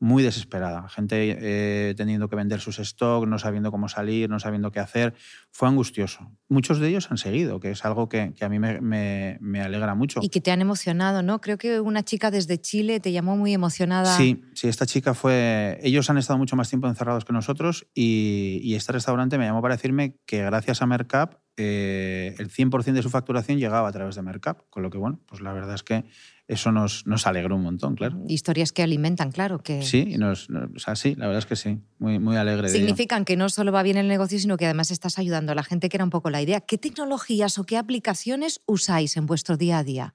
muy 0.00 0.22
desesperada, 0.22 0.88
gente 0.88 1.36
eh, 1.40 1.94
teniendo 1.96 2.28
que 2.28 2.36
vender 2.36 2.60
sus 2.60 2.76
stocks, 2.76 3.26
no 3.28 3.38
sabiendo 3.38 3.70
cómo 3.70 3.88
salir, 3.88 4.28
no 4.28 4.38
sabiendo 4.38 4.70
qué 4.70 4.80
hacer. 4.80 5.14
Fue 5.50 5.68
angustioso. 5.68 6.30
Muchos 6.48 6.78
de 6.80 6.88
ellos 6.88 7.10
han 7.10 7.16
seguido, 7.16 7.58
que 7.60 7.70
es 7.70 7.84
algo 7.84 8.08
que, 8.08 8.34
que 8.34 8.44
a 8.44 8.48
mí 8.48 8.58
me, 8.58 8.80
me- 8.80 9.38
me 9.40 9.62
alegra 9.62 9.94
mucho. 9.94 10.20
y 10.22 10.28
que 10.28 10.40
te 10.40 10.50
han 10.50 10.60
emocionado, 10.60 11.22
¿no? 11.22 11.40
Creo 11.40 11.56
que 11.58 11.80
una 11.80 12.02
chica 12.02 12.30
desde 12.30 12.60
Chile 12.60 13.00
te 13.00 13.12
llamó 13.12 13.36
muy 13.36 13.54
emocionada. 13.54 14.16
Sí, 14.16 14.42
sí, 14.54 14.68
esta 14.68 14.84
chica 14.84 15.14
fue... 15.14 15.78
Ellos 15.82 16.10
han 16.10 16.18
estado 16.18 16.38
mucho 16.38 16.56
más 16.56 16.68
tiempo 16.68 16.88
encerrados 16.88 17.24
que 17.24 17.32
nosotros 17.32 17.86
y, 17.94 18.60
y 18.62 18.74
este 18.74 18.92
restaurante 18.92 19.38
me 19.38 19.46
llamó 19.46 19.62
para 19.62 19.76
decirme 19.76 20.18
que 20.26 20.42
gracias 20.44 20.82
a 20.82 20.86
Mercap 20.86 21.36
eh, 21.56 22.34
el 22.38 22.50
100% 22.50 22.92
de 22.92 23.02
su 23.02 23.10
facturación 23.10 23.58
llegaba 23.58 23.88
a 23.88 23.92
través 23.92 24.16
de 24.16 24.22
Mercap, 24.22 24.62
con 24.70 24.82
lo 24.82 24.90
que, 24.90 24.98
bueno, 24.98 25.20
pues 25.26 25.40
la 25.40 25.52
verdad 25.52 25.76
es 25.76 25.84
que 25.84 26.04
eso 26.46 26.72
nos, 26.72 27.06
nos 27.06 27.26
alegró 27.26 27.56
un 27.56 27.62
montón, 27.62 27.94
claro. 27.96 28.20
Historias 28.28 28.72
que 28.72 28.82
alimentan, 28.82 29.32
claro, 29.32 29.58
que 29.60 29.82
Sí, 29.82 30.04
y 30.10 30.18
nos, 30.18 30.50
nos- 30.50 30.68
o 30.76 30.78
sea, 30.78 30.94
sí, 30.96 31.14
la 31.14 31.26
verdad 31.26 31.38
es 31.38 31.46
que 31.46 31.56
sí, 31.56 31.80
muy, 31.98 32.18
muy 32.18 32.36
alegre 32.36 32.70
de 32.70 32.78
significan 32.78 33.24
que 33.24 33.36
no 33.36 33.48
solo 33.48 33.72
va 33.72 33.82
bien 33.82 33.96
el 33.96 34.08
negocio, 34.08 34.38
sino 34.38 34.56
que 34.56 34.66
además 34.66 34.90
estás 34.90 35.18
ayudando 35.18 35.52
a 35.52 35.54
la 35.54 35.62
gente, 35.62 35.88
que 35.88 35.96
era 35.96 36.04
un 36.04 36.10
poco 36.10 36.28
la 36.30 36.42
idea. 36.42 36.60
¿Qué 36.60 36.76
tecnologías 36.78 37.58
o 37.58 37.64
qué 37.64 37.76
aplicaciones 37.78 38.60
usáis 38.66 39.16
en 39.16 39.26
vuestro 39.26 39.56
día 39.56 39.78
a 39.78 39.84
día? 39.84 40.14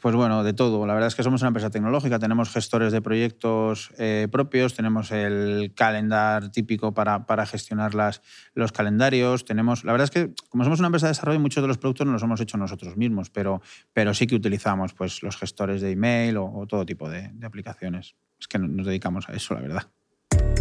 Pues 0.00 0.14
bueno, 0.14 0.44
de 0.44 0.52
todo. 0.52 0.86
La 0.86 0.94
verdad 0.94 1.08
es 1.08 1.14
que 1.14 1.22
somos 1.22 1.42
una 1.42 1.48
empresa 1.48 1.70
tecnológica, 1.70 2.18
tenemos 2.18 2.50
gestores 2.50 2.92
de 2.92 3.00
proyectos 3.00 3.90
eh, 3.98 4.28
propios, 4.30 4.74
tenemos 4.74 5.10
el 5.10 5.72
calendar 5.74 6.50
típico 6.50 6.92
para, 6.94 7.26
para 7.26 7.46
gestionar 7.46 7.94
las, 7.94 8.22
los 8.54 8.72
calendarios, 8.72 9.44
tenemos... 9.44 9.84
La 9.84 9.92
verdad 9.92 10.04
es 10.04 10.10
que 10.10 10.34
como 10.48 10.64
somos 10.64 10.78
una 10.78 10.88
empresa 10.88 11.06
de 11.06 11.12
desarrollo, 11.12 11.40
muchos 11.40 11.62
de 11.62 11.68
los 11.68 11.78
productos 11.78 12.06
no 12.06 12.12
los 12.12 12.22
hemos 12.22 12.40
hecho 12.40 12.56
nosotros 12.56 12.96
mismos, 12.96 13.30
pero, 13.30 13.62
pero 13.92 14.14
sí 14.14 14.26
que 14.26 14.34
utilizamos 14.34 14.94
pues, 14.94 15.22
los 15.22 15.36
gestores 15.36 15.80
de 15.80 15.92
email 15.92 16.36
o, 16.36 16.66
todo 16.68 16.86
tipo 16.86 17.08
de, 17.08 17.30
de 17.32 17.46
aplicaciones. 17.46 18.14
Es 18.38 18.48
que 18.48 18.58
nos 18.58 18.86
dedicamos 18.86 19.28
a 19.28 19.32
eso, 19.32 19.54
la 19.54 19.60
verdad. 19.60 19.90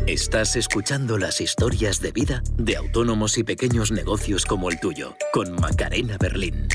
Estás 0.07 0.55
escuchando 0.57 1.17
las 1.17 1.39
historias 1.39 2.01
de 2.01 2.11
vida 2.11 2.43
de 2.57 2.75
autónomos 2.75 3.37
y 3.37 3.43
pequeños 3.43 3.91
negocios 3.91 4.45
como 4.45 4.69
el 4.69 4.79
tuyo, 4.79 5.15
con 5.31 5.55
Macarena 5.55 6.17
Berlín. 6.19 6.67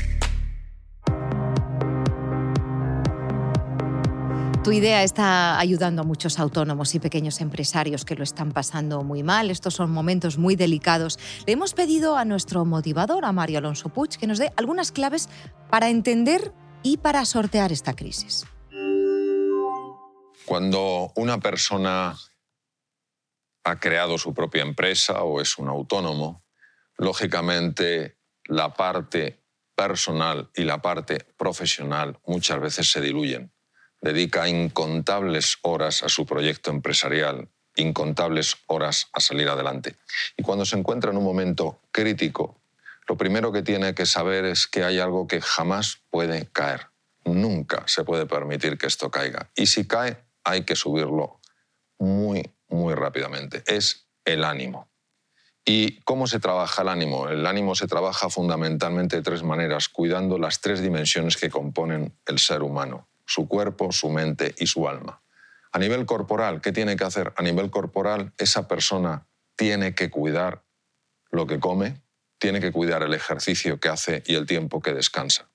Tu 4.69 4.73
idea 4.73 5.01
está 5.01 5.57
ayudando 5.57 6.03
a 6.03 6.05
muchos 6.05 6.37
autónomos 6.37 6.93
y 6.93 6.99
pequeños 6.99 7.41
empresarios 7.41 8.05
que 8.05 8.13
lo 8.13 8.21
están 8.21 8.51
pasando 8.51 9.01
muy 9.01 9.23
mal. 9.23 9.49
Estos 9.49 9.73
son 9.73 9.89
momentos 9.89 10.37
muy 10.37 10.55
delicados. 10.55 11.17
Le 11.47 11.53
hemos 11.53 11.73
pedido 11.73 12.17
a 12.17 12.23
nuestro 12.23 12.65
motivador, 12.65 13.25
a 13.25 13.31
Mario 13.31 13.57
Alonso 13.57 13.89
Puig, 13.89 14.19
que 14.19 14.27
nos 14.27 14.37
dé 14.37 14.51
algunas 14.57 14.91
claves 14.91 15.27
para 15.71 15.89
entender 15.89 16.53
y 16.83 16.97
para 16.97 17.25
sortear 17.25 17.71
esta 17.71 17.95
crisis. 17.95 18.45
Cuando 20.45 21.13
una 21.15 21.39
persona 21.39 22.15
ha 23.63 23.79
creado 23.79 24.19
su 24.19 24.35
propia 24.35 24.61
empresa 24.61 25.23
o 25.23 25.41
es 25.41 25.57
un 25.57 25.67
autónomo, 25.67 26.43
lógicamente 26.95 28.19
la 28.43 28.71
parte 28.75 29.41
personal 29.73 30.51
y 30.55 30.63
la 30.63 30.79
parte 30.79 31.25
profesional 31.37 32.19
muchas 32.23 32.61
veces 32.61 32.91
se 32.91 33.01
diluyen. 33.01 33.51
Dedica 34.01 34.47
incontables 34.47 35.57
horas 35.61 36.03
a 36.03 36.09
su 36.09 36.25
proyecto 36.25 36.71
empresarial, 36.71 37.49
incontables 37.75 38.57
horas 38.67 39.07
a 39.13 39.19
salir 39.19 39.49
adelante. 39.49 39.95
Y 40.37 40.43
cuando 40.43 40.65
se 40.65 40.77
encuentra 40.77 41.11
en 41.11 41.17
un 41.17 41.23
momento 41.23 41.81
crítico, 41.91 42.59
lo 43.07 43.17
primero 43.17 43.51
que 43.51 43.63
tiene 43.63 43.95
que 43.95 44.05
saber 44.05 44.45
es 44.45 44.67
que 44.67 44.83
hay 44.83 44.99
algo 44.99 45.27
que 45.27 45.41
jamás 45.41 46.03
puede 46.11 46.45
caer. 46.47 46.87
Nunca 47.25 47.83
se 47.87 48.03
puede 48.03 48.25
permitir 48.25 48.77
que 48.77 48.87
esto 48.87 49.09
caiga. 49.09 49.49
Y 49.55 49.65
si 49.65 49.87
cae, 49.87 50.23
hay 50.43 50.63
que 50.63 50.75
subirlo 50.75 51.39
muy, 51.97 52.53
muy 52.67 52.93
rápidamente. 52.93 53.63
Es 53.65 54.07
el 54.25 54.43
ánimo. 54.43 54.89
¿Y 55.65 55.99
cómo 56.01 56.27
se 56.27 56.39
trabaja 56.39 56.83
el 56.83 56.89
ánimo? 56.89 57.27
El 57.27 57.45
ánimo 57.45 57.75
se 57.75 57.87
trabaja 57.87 58.29
fundamentalmente 58.29 59.17
de 59.17 59.21
tres 59.23 59.43
maneras, 59.43 59.89
cuidando 59.89 60.37
las 60.37 60.61
tres 60.61 60.81
dimensiones 60.81 61.35
que 61.35 61.49
componen 61.49 62.15
el 62.25 62.39
ser 62.39 62.63
humano, 62.63 63.08
su 63.29 63.47
cuerpo, 63.47 63.91
su 63.91 64.09
mente 64.09 64.55
y 64.57 64.65
su 64.65 64.89
alma. 64.89 65.21
A 65.71 65.77
nivel 65.77 66.07
corporal, 66.07 66.61
¿qué 66.61 66.71
tiene 66.71 66.95
que 66.95 67.03
hacer? 67.03 67.31
A 67.37 67.43
nivel 67.43 67.69
corporal, 67.69 68.33
esa 68.39 68.67
persona 68.67 69.27
tiene 69.55 69.93
que 69.93 70.09
cuidar 70.09 70.63
lo 71.29 71.45
que 71.45 71.59
come, 71.59 72.01
tiene 72.39 72.59
que 72.59 72.71
cuidar 72.71 73.03
el 73.03 73.13
ejercicio 73.13 73.79
que 73.79 73.89
hace 73.89 74.23
y 74.25 74.33
el 74.33 74.47
tiempo 74.47 74.81
que 74.81 74.95
descansa. 74.95 75.47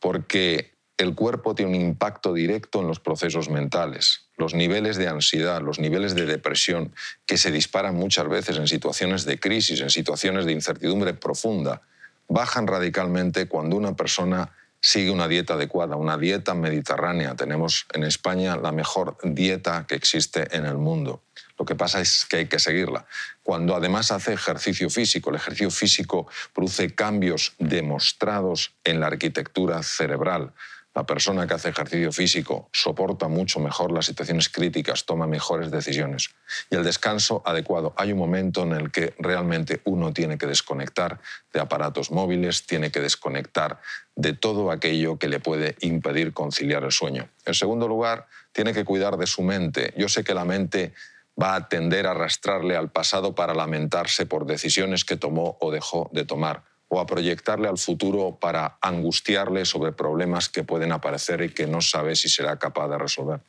Porque 0.00 0.74
el 0.96 1.14
cuerpo 1.14 1.54
tiene 1.54 1.76
un 1.76 1.82
impacto 1.82 2.34
directo 2.34 2.80
en 2.80 2.88
los 2.88 2.98
procesos 2.98 3.48
mentales. 3.48 4.26
Los 4.36 4.52
niveles 4.52 4.96
de 4.96 5.06
ansiedad, 5.06 5.62
los 5.62 5.78
niveles 5.78 6.16
de 6.16 6.26
depresión 6.26 6.92
que 7.26 7.38
se 7.38 7.52
disparan 7.52 7.94
muchas 7.94 8.28
veces 8.28 8.56
en 8.56 8.66
situaciones 8.66 9.24
de 9.24 9.38
crisis, 9.38 9.80
en 9.80 9.90
situaciones 9.90 10.46
de 10.46 10.52
incertidumbre 10.52 11.14
profunda, 11.14 11.82
bajan 12.26 12.66
radicalmente 12.66 13.46
cuando 13.46 13.76
una 13.76 13.94
persona 13.94 14.52
sigue 14.84 15.10
una 15.10 15.28
dieta 15.28 15.54
adecuada, 15.54 15.96
una 15.96 16.18
dieta 16.18 16.52
mediterránea. 16.52 17.34
Tenemos 17.34 17.86
en 17.94 18.04
España 18.04 18.54
la 18.56 18.70
mejor 18.70 19.16
dieta 19.22 19.86
que 19.88 19.94
existe 19.94 20.54
en 20.54 20.66
el 20.66 20.76
mundo. 20.76 21.22
Lo 21.58 21.64
que 21.64 21.74
pasa 21.74 22.02
es 22.02 22.26
que 22.26 22.36
hay 22.36 22.48
que 22.48 22.58
seguirla. 22.58 23.06
Cuando 23.42 23.74
además 23.74 24.12
hace 24.12 24.34
ejercicio 24.34 24.90
físico, 24.90 25.30
el 25.30 25.36
ejercicio 25.36 25.70
físico 25.70 26.26
produce 26.52 26.94
cambios 26.94 27.54
demostrados 27.58 28.74
en 28.84 29.00
la 29.00 29.06
arquitectura 29.06 29.82
cerebral, 29.82 30.52
La 30.94 31.04
persona 31.04 31.46
que 31.48 31.54
hace 31.54 31.70
ejercicio 31.70 32.12
físico 32.12 32.68
soporta 32.72 33.26
mucho 33.26 33.58
mejor 33.58 33.90
las 33.90 34.06
situaciones 34.06 34.48
críticas, 34.48 35.04
toma 35.04 35.26
mejores 35.26 35.72
decisiones. 35.72 36.30
Y 36.70 36.76
el 36.76 36.84
descanso 36.84 37.42
adecuado. 37.44 37.94
Hay 37.96 38.12
un 38.12 38.18
momento 38.18 38.62
en 38.62 38.72
el 38.72 38.92
que 38.92 39.12
realmente 39.18 39.80
uno 39.84 40.12
tiene 40.12 40.38
que 40.38 40.46
desconectar 40.46 41.20
de 41.52 41.58
aparatos 41.58 42.12
móviles, 42.12 42.64
tiene 42.66 42.92
que 42.92 43.00
desconectar 43.00 43.80
de 44.14 44.34
todo 44.34 44.70
aquello 44.70 45.18
que 45.18 45.26
le 45.26 45.40
puede 45.40 45.74
impedir 45.80 46.32
conciliar 46.32 46.84
el 46.84 46.92
sueño. 46.92 47.28
En 47.44 47.54
segundo 47.54 47.88
lugar, 47.88 48.28
tiene 48.52 48.72
que 48.72 48.84
cuidar 48.84 49.16
de 49.16 49.26
su 49.26 49.42
mente. 49.42 49.92
Yo 49.96 50.08
sé 50.08 50.22
que 50.22 50.32
la 50.32 50.44
mente 50.44 50.94
va 51.40 51.56
a 51.56 51.68
tender 51.68 52.06
a 52.06 52.12
arrastrarle 52.12 52.76
al 52.76 52.92
pasado 52.92 53.34
para 53.34 53.52
lamentarse 53.52 54.26
por 54.26 54.46
decisiones 54.46 55.04
que 55.04 55.16
tomó 55.16 55.56
o 55.60 55.72
dejó 55.72 56.08
de 56.12 56.24
tomar 56.24 56.62
o 56.94 57.00
a 57.00 57.06
proyectarle 57.06 57.66
al 57.66 57.76
futuro 57.76 58.38
para 58.40 58.78
angustiarle 58.80 59.64
sobre 59.64 59.90
problemas 59.90 60.48
que 60.48 60.62
pueden 60.62 60.92
aparecer 60.92 61.42
y 61.42 61.48
que 61.48 61.66
no 61.66 61.80
sabe 61.80 62.14
si 62.14 62.28
será 62.28 62.56
capaz 62.58 62.88
de 62.88 62.98
resolver. 62.98 63.40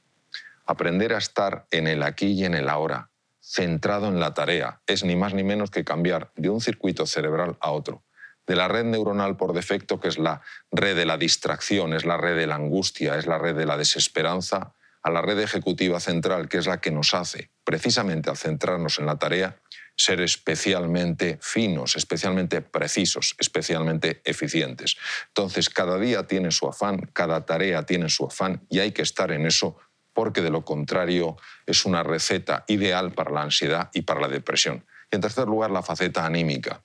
Aprender 0.65 1.13
a 1.13 1.19
estar 1.19 1.67
en 1.69 1.85
el 1.85 2.01
aquí 2.01 2.31
y 2.31 2.45
en 2.45 2.55
el 2.55 2.69
ahora, 2.69 3.11
centrado 3.39 4.07
en 4.07 4.19
la 4.19 4.33
tarea, 4.33 4.81
es 4.87 5.03
ni 5.03 5.15
más 5.15 5.35
ni 5.35 5.43
menos 5.43 5.69
que 5.69 5.83
cambiar 5.83 6.31
de 6.35 6.49
un 6.49 6.59
circuito 6.59 7.05
cerebral 7.05 7.55
a 7.59 7.69
otro, 7.69 8.03
de 8.47 8.55
la 8.55 8.67
red 8.67 8.83
neuronal 8.83 9.37
por 9.37 9.53
defecto, 9.53 9.99
que 9.99 10.07
es 10.07 10.17
la 10.17 10.41
red 10.71 10.95
de 10.95 11.05
la 11.05 11.17
distracción, 11.17 11.93
es 11.93 12.03
la 12.03 12.17
red 12.17 12.35
de 12.35 12.47
la 12.47 12.55
angustia, 12.55 13.15
es 13.15 13.27
la 13.27 13.37
red 13.37 13.55
de 13.55 13.67
la 13.67 13.77
desesperanza, 13.77 14.73
a 15.03 15.11
la 15.11 15.21
red 15.21 15.39
ejecutiva 15.39 15.99
central, 15.99 16.49
que 16.49 16.57
es 16.57 16.65
la 16.65 16.81
que 16.81 16.89
nos 16.89 17.13
hace, 17.13 17.51
precisamente 17.63 18.31
al 18.31 18.37
centrarnos 18.37 18.97
en 18.97 19.05
la 19.05 19.17
tarea, 19.17 19.59
ser 19.95 20.21
especialmente 20.21 21.39
finos, 21.41 21.95
especialmente 21.95 22.61
precisos, 22.61 23.35
especialmente 23.39 24.21
eficientes. 24.25 24.97
Entonces, 25.27 25.69
cada 25.69 25.97
día 25.97 26.27
tiene 26.27 26.51
su 26.51 26.67
afán, 26.67 27.09
cada 27.13 27.45
tarea 27.45 27.83
tiene 27.83 28.09
su 28.09 28.25
afán 28.25 28.65
y 28.69 28.79
hay 28.79 28.91
que 28.91 29.01
estar 29.01 29.31
en 29.31 29.45
eso 29.45 29.77
porque 30.13 30.41
de 30.41 30.49
lo 30.49 30.63
contrario 30.63 31.37
es 31.65 31.85
una 31.85 32.01
receta 32.01 32.63
ideal 32.67 33.11
para 33.11 33.31
la 33.31 33.43
ansiedad 33.43 33.89
y 33.93 34.01
para 34.03 34.21
la 34.21 34.27
depresión. 34.27 34.85
Y 35.11 35.15
en 35.15 35.21
tercer 35.21 35.47
lugar, 35.47 35.71
la 35.71 35.83
faceta 35.83 36.25
anímica. 36.25 36.81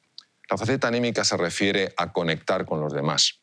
La 0.50 0.58
faceta 0.58 0.88
anímica 0.88 1.24
se 1.24 1.36
refiere 1.36 1.94
a 1.96 2.12
conectar 2.12 2.66
con 2.66 2.80
los 2.80 2.92
demás, 2.92 3.40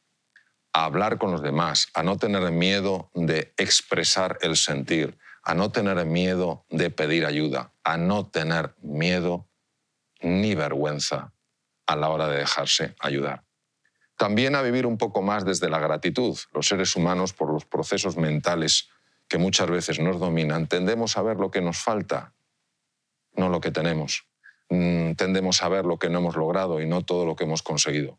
a 0.74 0.84
hablar 0.84 1.18
con 1.18 1.32
los 1.32 1.42
demás, 1.42 1.88
a 1.94 2.04
no 2.04 2.18
tener 2.18 2.52
miedo 2.52 3.10
de 3.14 3.54
expresar 3.56 4.38
el 4.42 4.58
sentir, 4.58 5.18
a 5.42 5.56
no 5.56 5.72
tener 5.72 6.06
miedo 6.06 6.66
de 6.70 6.90
pedir 6.90 7.26
ayuda, 7.26 7.72
a 7.86 7.96
no 7.96 8.28
tener 8.28 8.76
miedo 8.82 9.48
ni 10.22 10.56
vergüenza 10.56 11.34
a 11.86 11.96
la 11.96 12.10
hora 12.10 12.28
de 12.28 12.38
dejarse 12.38 12.96
ayudar. 13.00 13.44
También 14.18 14.56
a 14.56 14.62
vivir 14.62 14.86
un 14.86 14.98
poco 14.98 15.22
más 15.22 15.46
desde 15.46 15.70
la 15.70 15.80
gratitud. 15.80 16.38
Los 16.52 16.68
seres 16.68 16.96
humanos, 16.96 17.34
por 17.34 17.54
los 17.54 17.66
procesos 17.66 18.18
mentales 18.18 18.90
que 19.28 19.38
muchas 19.38 19.70
veces 19.70 20.00
nos 20.00 20.20
dominan, 20.20 20.68
tendemos 20.68 21.18
a 21.18 21.22
ver 21.22 21.38
lo 21.38 21.52
que 21.52 21.62
nos 21.62 21.78
falta, 21.78 22.34
no 23.34 23.50
lo 23.50 23.62
que 23.62 23.72
tenemos. 23.72 24.26
Mm, 24.70 25.14
tendemos 25.14 25.62
a 25.62 25.70
ver 25.70 25.86
lo 25.86 25.98
que 25.98 26.10
no 26.10 26.20
hemos 26.20 26.36
logrado 26.36 26.82
y 26.82 26.88
no 26.88 27.04
todo 27.04 27.26
lo 27.26 27.36
que 27.36 27.44
hemos 27.44 27.62
conseguido. 27.62 28.18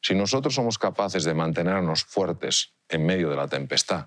Si 0.00 0.14
nosotros 0.14 0.54
somos 0.54 0.78
capaces 0.78 1.24
de 1.24 1.34
mantenernos 1.34 2.04
fuertes 2.04 2.72
en 2.88 3.04
medio 3.04 3.28
de 3.28 3.36
la 3.36 3.48
tempestad, 3.48 4.06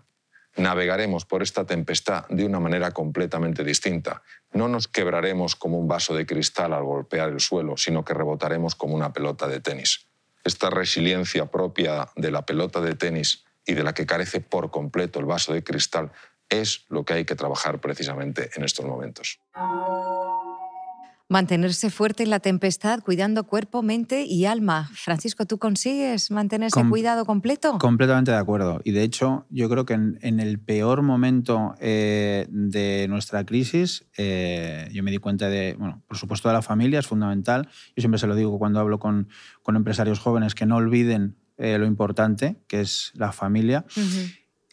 navegaremos 0.56 1.26
por 1.26 1.42
esta 1.42 1.66
tempestad 1.66 2.28
de 2.30 2.46
una 2.46 2.60
manera 2.60 2.92
completamente 2.92 3.64
distinta. 3.64 4.24
No 4.52 4.68
nos 4.68 4.88
quebraremos 4.88 5.56
como 5.56 5.78
un 5.78 5.88
vaso 5.88 6.16
de 6.16 6.26
cristal 6.26 6.74
al 6.74 6.84
golpear 6.84 7.30
el 7.30 7.40
suelo, 7.40 7.78
sino 7.78 8.06
que 8.06 8.14
rebotaremos 8.14 8.76
como 8.76 8.96
una 8.96 9.14
pelota 9.14 9.48
de 9.48 9.60
tenis. 9.60 10.08
Esta 10.44 10.70
resiliencia 10.70 11.48
propia 11.48 12.10
de 12.16 12.32
la 12.32 12.46
pelota 12.46 12.82
de 12.82 12.96
tenis 12.96 13.46
y 13.66 13.74
de 13.74 13.84
la 13.84 13.94
que 13.94 14.06
carece 14.06 14.42
por 14.42 14.72
completo 14.72 15.20
el 15.20 15.26
vaso 15.26 15.54
de 15.54 15.64
cristal 15.64 16.12
es 16.50 16.86
lo 16.90 17.06
que 17.06 17.14
hay 17.14 17.26
que 17.26 17.36
trabajar 17.36 17.80
precisamente 17.80 18.52
en 18.56 18.64
estos 18.64 18.86
momentos. 18.86 19.40
Mantenerse 21.34 21.90
fuerte 21.90 22.22
en 22.22 22.30
la 22.30 22.40
tempestad, 22.40 23.00
cuidando 23.00 23.46
cuerpo, 23.46 23.82
mente 23.82 24.24
y 24.24 24.46
alma. 24.46 24.92
Francisco, 24.94 25.48
¿tú 25.48 25.58
consigues 25.58 26.30
mantener 26.30 26.68
ese 26.68 26.88
cuidado 26.88 27.26
completo? 27.26 27.80
Completamente 27.80 28.30
de 28.30 28.38
acuerdo. 28.38 28.82
Y 28.84 28.92
de 28.92 29.02
hecho, 29.02 29.48
yo 29.50 29.68
creo 29.68 29.84
que 29.84 29.96
en, 29.96 30.40
el 30.40 30.60
peor 30.60 31.02
momento 31.02 31.74
eh, 31.80 32.46
de 32.52 33.08
nuestra 33.10 33.48
crisis, 33.48 34.06
eh, 34.16 34.88
yo 34.94 35.02
me 35.02 35.10
di 35.10 35.18
cuenta 35.18 35.50
de, 35.50 35.76
bueno, 35.76 36.04
por 36.08 36.18
supuesto, 36.18 36.50
de 36.50 36.54
la 36.54 36.62
familia 36.62 37.00
es 37.00 37.08
fundamental. 37.08 37.68
Yo 37.96 38.02
siempre 38.02 38.20
se 38.20 38.28
lo 38.28 38.36
digo 38.36 38.60
cuando 38.60 38.80
hablo 38.80 39.00
con, 39.00 39.28
empresarios 39.66 40.20
jóvenes, 40.20 40.54
que 40.54 40.68
no 40.68 40.76
olviden 40.76 41.36
eh, 41.58 41.80
lo 41.80 41.88
importante, 41.88 42.58
que 42.68 42.82
es 42.82 43.12
la 43.16 43.32
familia 43.32 43.86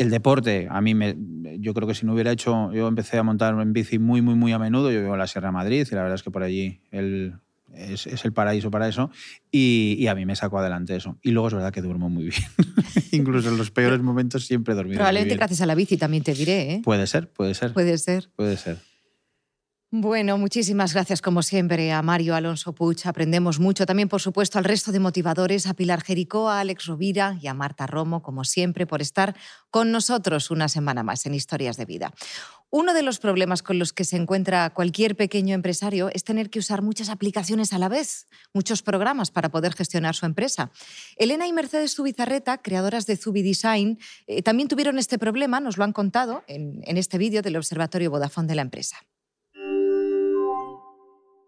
el 0.01 0.09
deporte, 0.09 0.67
a 0.71 0.81
mí 0.81 0.95
me, 0.95 1.15
yo 1.59 1.75
creo 1.75 1.87
que 1.87 1.95
si 1.95 2.07
no 2.07 2.15
hubiera 2.15 2.33
hecho, 2.33 2.73
yo 2.73 2.89
empecé 2.89 3.19
a 3.19 3.23
montar 3.23 3.53
en 3.61 3.75
bici 3.75 3.99
muy, 3.99 4.23
muy, 4.23 4.35
muy 4.35 4.51
a 4.53 4.59
menudo, 4.59 4.91
yo 4.91 5.03
vivo 5.03 5.13
en 5.13 5.19
la 5.19 5.27
Sierra 5.27 5.49
de 5.49 5.53
Madrid 5.53 5.87
y 5.91 5.95
la 5.95 6.01
verdad 6.01 6.15
es 6.15 6.23
que 6.23 6.31
por 6.31 6.43
allí 6.43 6.81
el, 6.91 7.35
es, 7.75 8.07
el 8.07 8.33
paraíso 8.33 8.71
para 8.71 8.89
eso 8.89 9.11
y, 9.51 10.07
a 10.07 10.15
mí 10.15 10.25
me 10.25 10.37
sacó 10.37 10.59
adelante 10.59 10.97
eso. 10.97 11.19
Y 11.23 11.33
luego 11.33 11.49
es 11.49 11.55
verdad 11.55 11.71
que 11.71 11.83
duermo 11.83 12.09
muy 12.09 12.31
bien. 12.31 12.43
Incluso 13.13 13.51
en 13.51 13.59
los 13.59 13.71
peores 13.71 14.01
momentos 14.01 14.47
siempre 14.47 14.73
he 14.73 14.75
dormido 14.75 14.97
Probablemente 14.97 15.35
muy 15.35 15.37
bien. 15.37 15.39
gracias 15.39 15.61
a 15.61 15.67
la 15.67 15.75
bici 15.75 15.99
también 15.99 16.23
te 16.23 16.33
diré. 16.33 16.73
¿eh? 16.73 16.81
Puede 16.83 17.07
ser, 17.07 17.31
puede 17.31 17.53
ser. 17.53 17.75
Puede 17.75 17.99
ser. 17.99 18.31
Puede 18.37 18.57
ser. 18.57 18.79
Bueno, 19.93 20.39
muchísimas 20.39 20.95
gracias 20.95 21.21
como 21.21 21.43
siempre 21.43 21.91
a 21.91 22.01
Mario 22.01 22.37
Alonso 22.37 22.73
Puch. 22.73 23.07
Aprendemos 23.07 23.59
mucho 23.59 23.87
también, 23.87 24.09
por 24.09 24.21
supuesto, 24.21 24.57
al 24.57 24.65
resto 24.65 24.93
de 24.93 25.01
motivadores, 25.01 25.67
a 25.67 25.75
Pilar 25.75 26.03
Jericó, 26.03 26.49
a 26.49 26.61
Alex 26.61 26.87
Rovira 26.87 27.37
y 27.43 27.49
a 27.49 27.55
Marta 27.55 27.89
Romo, 27.89 28.23
como 28.23 28.45
siempre, 28.45 28.87
por 28.87 29.03
estar 29.03 29.35
con 29.69 29.91
nosotros 29.91 30.53
una 30.53 30.69
semana 30.69 31.03
más 31.03 31.27
en 31.27 31.35
Historias 31.35 31.77
de 31.77 31.87
Vida. 31.87 32.15
Uno 32.71 32.95
de 32.95 33.03
los 33.03 33.19
problemas 33.19 33.65
con 33.65 33.81
los 33.81 33.93
que 33.93 34.05
se 34.05 34.15
encuentra 34.15 34.71
cualquier 34.71 35.17
pequeño 35.17 35.57
empresario 35.57 36.09
es 36.15 36.23
tener 36.23 36.51
que 36.51 36.61
usar 36.61 36.83
muchas 36.83 37.09
aplicaciones 37.09 37.73
a 37.73 37.79
la 37.79 37.89
vez, 37.89 38.29
muchos 38.55 38.83
programas 38.83 39.33
para 39.33 39.49
poder 39.49 39.73
gestionar 39.73 40.15
su 40.15 40.25
empresa. 40.25 40.71
Elena 41.17 41.49
y 41.49 41.53
Mercedes 41.53 41.97
Zubizarreta, 41.97 42.59
creadoras 42.59 43.07
de 43.07 43.17
Zubi 43.17 43.43
Design, 43.43 43.99
eh, 44.29 44.41
también 44.43 44.69
tuvieron 44.69 45.01
este 45.01 45.19
problema, 45.19 45.59
nos 45.59 45.79
lo 45.79 45.83
han 45.83 45.93
contado 45.93 46.45
en, 46.47 46.81
en 46.85 46.97
este 46.97 47.19
vídeo 47.19 47.43
del 47.43 47.57
Observatorio 47.57 48.09
Vodafone 48.09 48.47
de 48.47 48.55
la 48.55 48.63
empresa. 48.63 48.99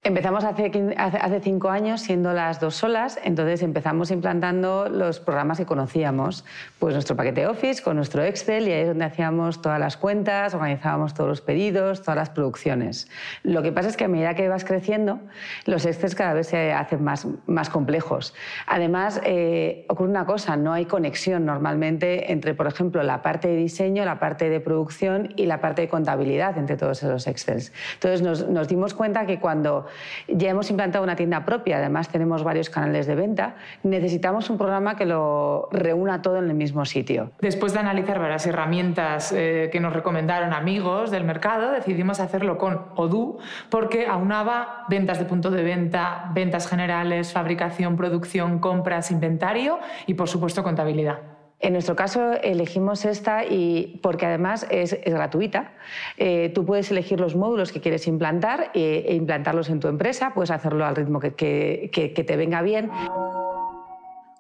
Empezamos 0.05 0.43
hace, 0.43 0.97
hace 0.99 1.41
cinco 1.41 1.71
años 1.71 2.01
siendo 2.01 2.33
las 2.33 2.59
dos 2.59 2.75
solas, 2.75 3.21
entonces 3.23 3.63
empezamos 3.63 4.11
implantando 4.11 4.89
los 4.89 5.21
programas 5.21 5.59
que 5.59 5.65
conocíamos, 5.65 6.45
pues 6.81 6.95
nuestro 6.95 7.15
paquete 7.15 7.47
Office 7.47 7.81
con 7.81 7.95
nuestro 7.95 8.25
Excel 8.25 8.67
y 8.67 8.73
ahí 8.73 8.81
es 8.81 8.89
donde 8.89 9.05
hacíamos 9.05 9.63
todas 9.63 9.79
las 9.79 9.97
cuentas, 9.97 10.55
organizábamos 10.55 11.15
todos 11.15 11.29
los 11.29 11.41
pedidos, 11.41 12.03
todas 12.03 12.17
las 12.17 12.31
producciones. 12.31 13.07
Lo 13.45 13.63
que 13.63 13.71
pasa 13.71 13.91
es 13.91 13.97
que 13.97 14.03
a 14.03 14.09
medida 14.09 14.35
que 14.35 14.49
vas 14.49 14.65
creciendo, 14.65 15.21
los 15.67 15.87
Excel 15.87 16.17
cada 16.17 16.35
vez 16.35 16.49
se 16.49 16.73
hacen 16.73 17.05
más, 17.05 17.29
más 17.47 17.71
complejos. 17.71 18.35
Además, 18.67 19.21
eh, 19.25 19.87
ocurre 19.89 20.11
una 20.11 20.27
cosa, 20.27 20.57
no 20.57 20.73
hay 20.73 20.87
conexión 20.87 21.47
normalmente 21.47 22.33
entre, 22.33 22.55
por 22.55 22.67
ejemplo, 22.67 23.05
la 23.05 23.23
parte 23.23 23.47
de 23.47 23.55
diseño, 23.55 24.05
la 24.05 24.19
parte 24.19 24.51
de 24.51 24.59
producción 24.59 25.33
y 25.37 25.47
la 25.47 25.61
parte 25.61 25.83
de 25.83 25.89
contabilidad 25.89 26.59
entre 26.59 26.77
todos 26.77 27.05
esos 27.05 27.29
Excel. 27.29 27.63
Entonces 27.95 28.21
nos, 28.21 28.49
nos 28.49 28.67
dimos 28.67 28.95
cuenta 28.95 29.27
que 29.27 29.39
cuando 29.39 29.87
ya 30.29 30.51
hemos 30.51 30.71
implantado 30.71 31.05
una 31.05 31.17
tienda 31.17 31.45
propia, 31.45 31.79
además 31.79 32.09
tenemos 32.09 32.45
varios 32.45 32.71
canales 32.71 33.07
de 33.07 33.15
venta. 33.15 33.55
Necesitamos 33.83 34.51
un 34.51 34.59
programa 34.59 34.97
que 34.97 35.07
lo 35.07 35.69
reúna 35.73 36.23
todo 36.23 36.39
en 36.39 36.49
el 36.49 36.55
mismo 36.55 36.85
sitio. 36.85 37.33
Después 37.41 37.73
de 37.73 37.81
analizar 37.81 38.19
varias 38.19 38.47
herramientas 38.47 39.33
eh, 39.33 39.69
que 39.73 39.81
nos 39.81 39.93
recomendaron 39.93 40.53
amigos 40.53 41.11
del 41.11 41.25
mercado, 41.25 41.73
decidimos 41.73 42.21
hacerlo 42.21 42.59
con 42.59 42.87
Odoo 42.97 43.39
porque 43.71 44.07
aunaba 44.07 44.85
ventas 44.89 45.19
de 45.19 45.25
punto 45.25 45.51
de 45.51 45.63
venta, 45.63 46.31
ventas 46.35 46.69
generales, 46.69 47.33
fabricación, 47.33 47.97
producción, 47.97 48.59
compras, 48.59 49.11
inventario 49.11 49.79
y 50.07 50.15
por 50.15 50.29
supuesto 50.29 50.63
contabilidad. 50.63 51.32
En 51.63 51.75
nuestro 51.75 51.95
caso 51.95 52.33
elegimos 52.43 53.05
esta 53.05 53.45
y 53.45 54.01
porque 54.03 54.27
además 54.27 54.67
es, 54.69 54.99
gratuita. 55.07 55.73
Eh, 56.17 56.51
tú 56.53 56.67
puedes 56.67 56.91
elegir 56.91 57.21
los 57.21 57.37
módulos 57.37 57.71
que 57.71 57.81
quieres 57.81 58.09
implantar 58.09 58.73
e, 58.75 59.05
e 59.07 59.15
implantarlos 59.15 59.71
en 59.71 59.79
tu 59.79 59.87
empresa, 59.87 60.35
puedes 60.35 60.51
hacerlo 60.51 60.85
al 60.85 60.97
ritmo 60.97 61.21
que, 61.21 61.33
te 61.33 62.37
venga 62.37 62.63
bien. 62.63 62.91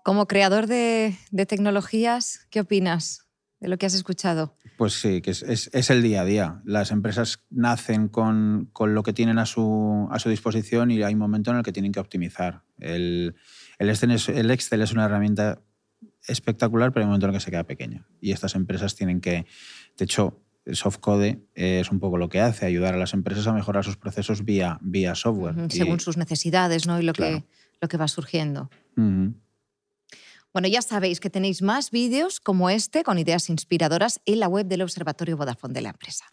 Como 0.03 0.27
creador 0.27 0.67
de, 0.67 1.15
tecnologías, 1.47 2.49
¿qué 2.51 2.59
opinas 2.59 3.29
de 3.61 3.69
lo 3.69 3.79
que 3.79 3.87
has 3.87 3.95
escuchado? 3.95 4.57
Pues 4.77 4.95
sí, 4.95 5.23
que 5.23 5.31
es, 5.31 5.91
el 5.91 6.03
día 6.03 6.23
a 6.23 6.25
día. 6.25 6.61
Las 6.65 6.91
empresas 6.91 7.45
nacen 7.51 8.09
con, 8.09 8.73
lo 8.77 9.03
que 9.05 9.13
tienen 9.13 9.39
a 9.39 9.47
su, 9.47 10.09
a 10.11 10.19
su, 10.19 10.29
disposición 10.29 10.91
y 10.91 11.01
hay 11.05 11.13
un 11.13 11.21
momento 11.21 11.53
en 11.53 11.59
el 11.59 11.63
que 11.63 11.71
tienen 11.71 11.93
que 11.93 12.01
optimizar. 12.01 12.63
El, 12.81 13.37
el 13.79 13.91
Excel 14.51 14.83
es 14.83 14.93
una 14.93 15.05
herramienta 15.05 15.61
espectacular, 16.27 16.93
pero 16.93 17.03
hay 17.03 17.05
un 17.05 17.11
momento 17.11 17.27
en 17.27 17.35
el 17.35 17.39
que 17.39 17.45
se 17.45 17.51
queda 17.51 17.65
pequeña. 17.65 18.07
Y 18.21 18.33
estas 18.33 18.55
empresas 18.55 18.95
tienen 18.95 19.21
que, 19.21 19.47
de 19.97 20.05
hecho, 20.05 20.43
Softcode 20.71 21.41
es 21.55 21.91
un 21.91 21.99
poco 21.99 22.19
lo 22.19 22.29
que 22.29 22.41
hace, 22.41 22.67
ayudar 22.67 22.95
a 22.95 22.97
las 22.97 23.15
empresas 23.15 23.47
a 23.47 23.53
mejorar 23.53 23.85
sus 23.85 23.97
procesos 23.97 24.45
vía, 24.45 24.79
vía 24.81 25.15
software. 25.15 25.55
Según 25.71 25.99
sus 25.99 26.17
necesidades 26.17 26.87
¿no? 26.87 27.01
y 27.01 27.03
lo, 27.03 27.13
que, 27.13 27.45
lo 27.81 27.89
que 27.89 27.97
va 27.97 28.07
surgiendo. 28.07 28.71
Bueno, 28.95 30.69
ya 30.69 30.83
sabéis 30.83 31.19
que 31.19 31.31
tenéis 31.31 31.63
más 31.63 31.91
vídeos 31.91 32.39
como 32.39 32.71
este 32.71 33.03
con 33.03 33.19
ideas 33.19 33.49
inspiradoras 33.51 34.21
en 34.25 34.39
la 34.39 34.49
web 34.49 34.67
del 34.67 34.83
Observatorio 34.83 35.37
Vodafone 35.37 35.75
de 35.75 35.81
la 35.81 35.91
empresa. 35.91 36.27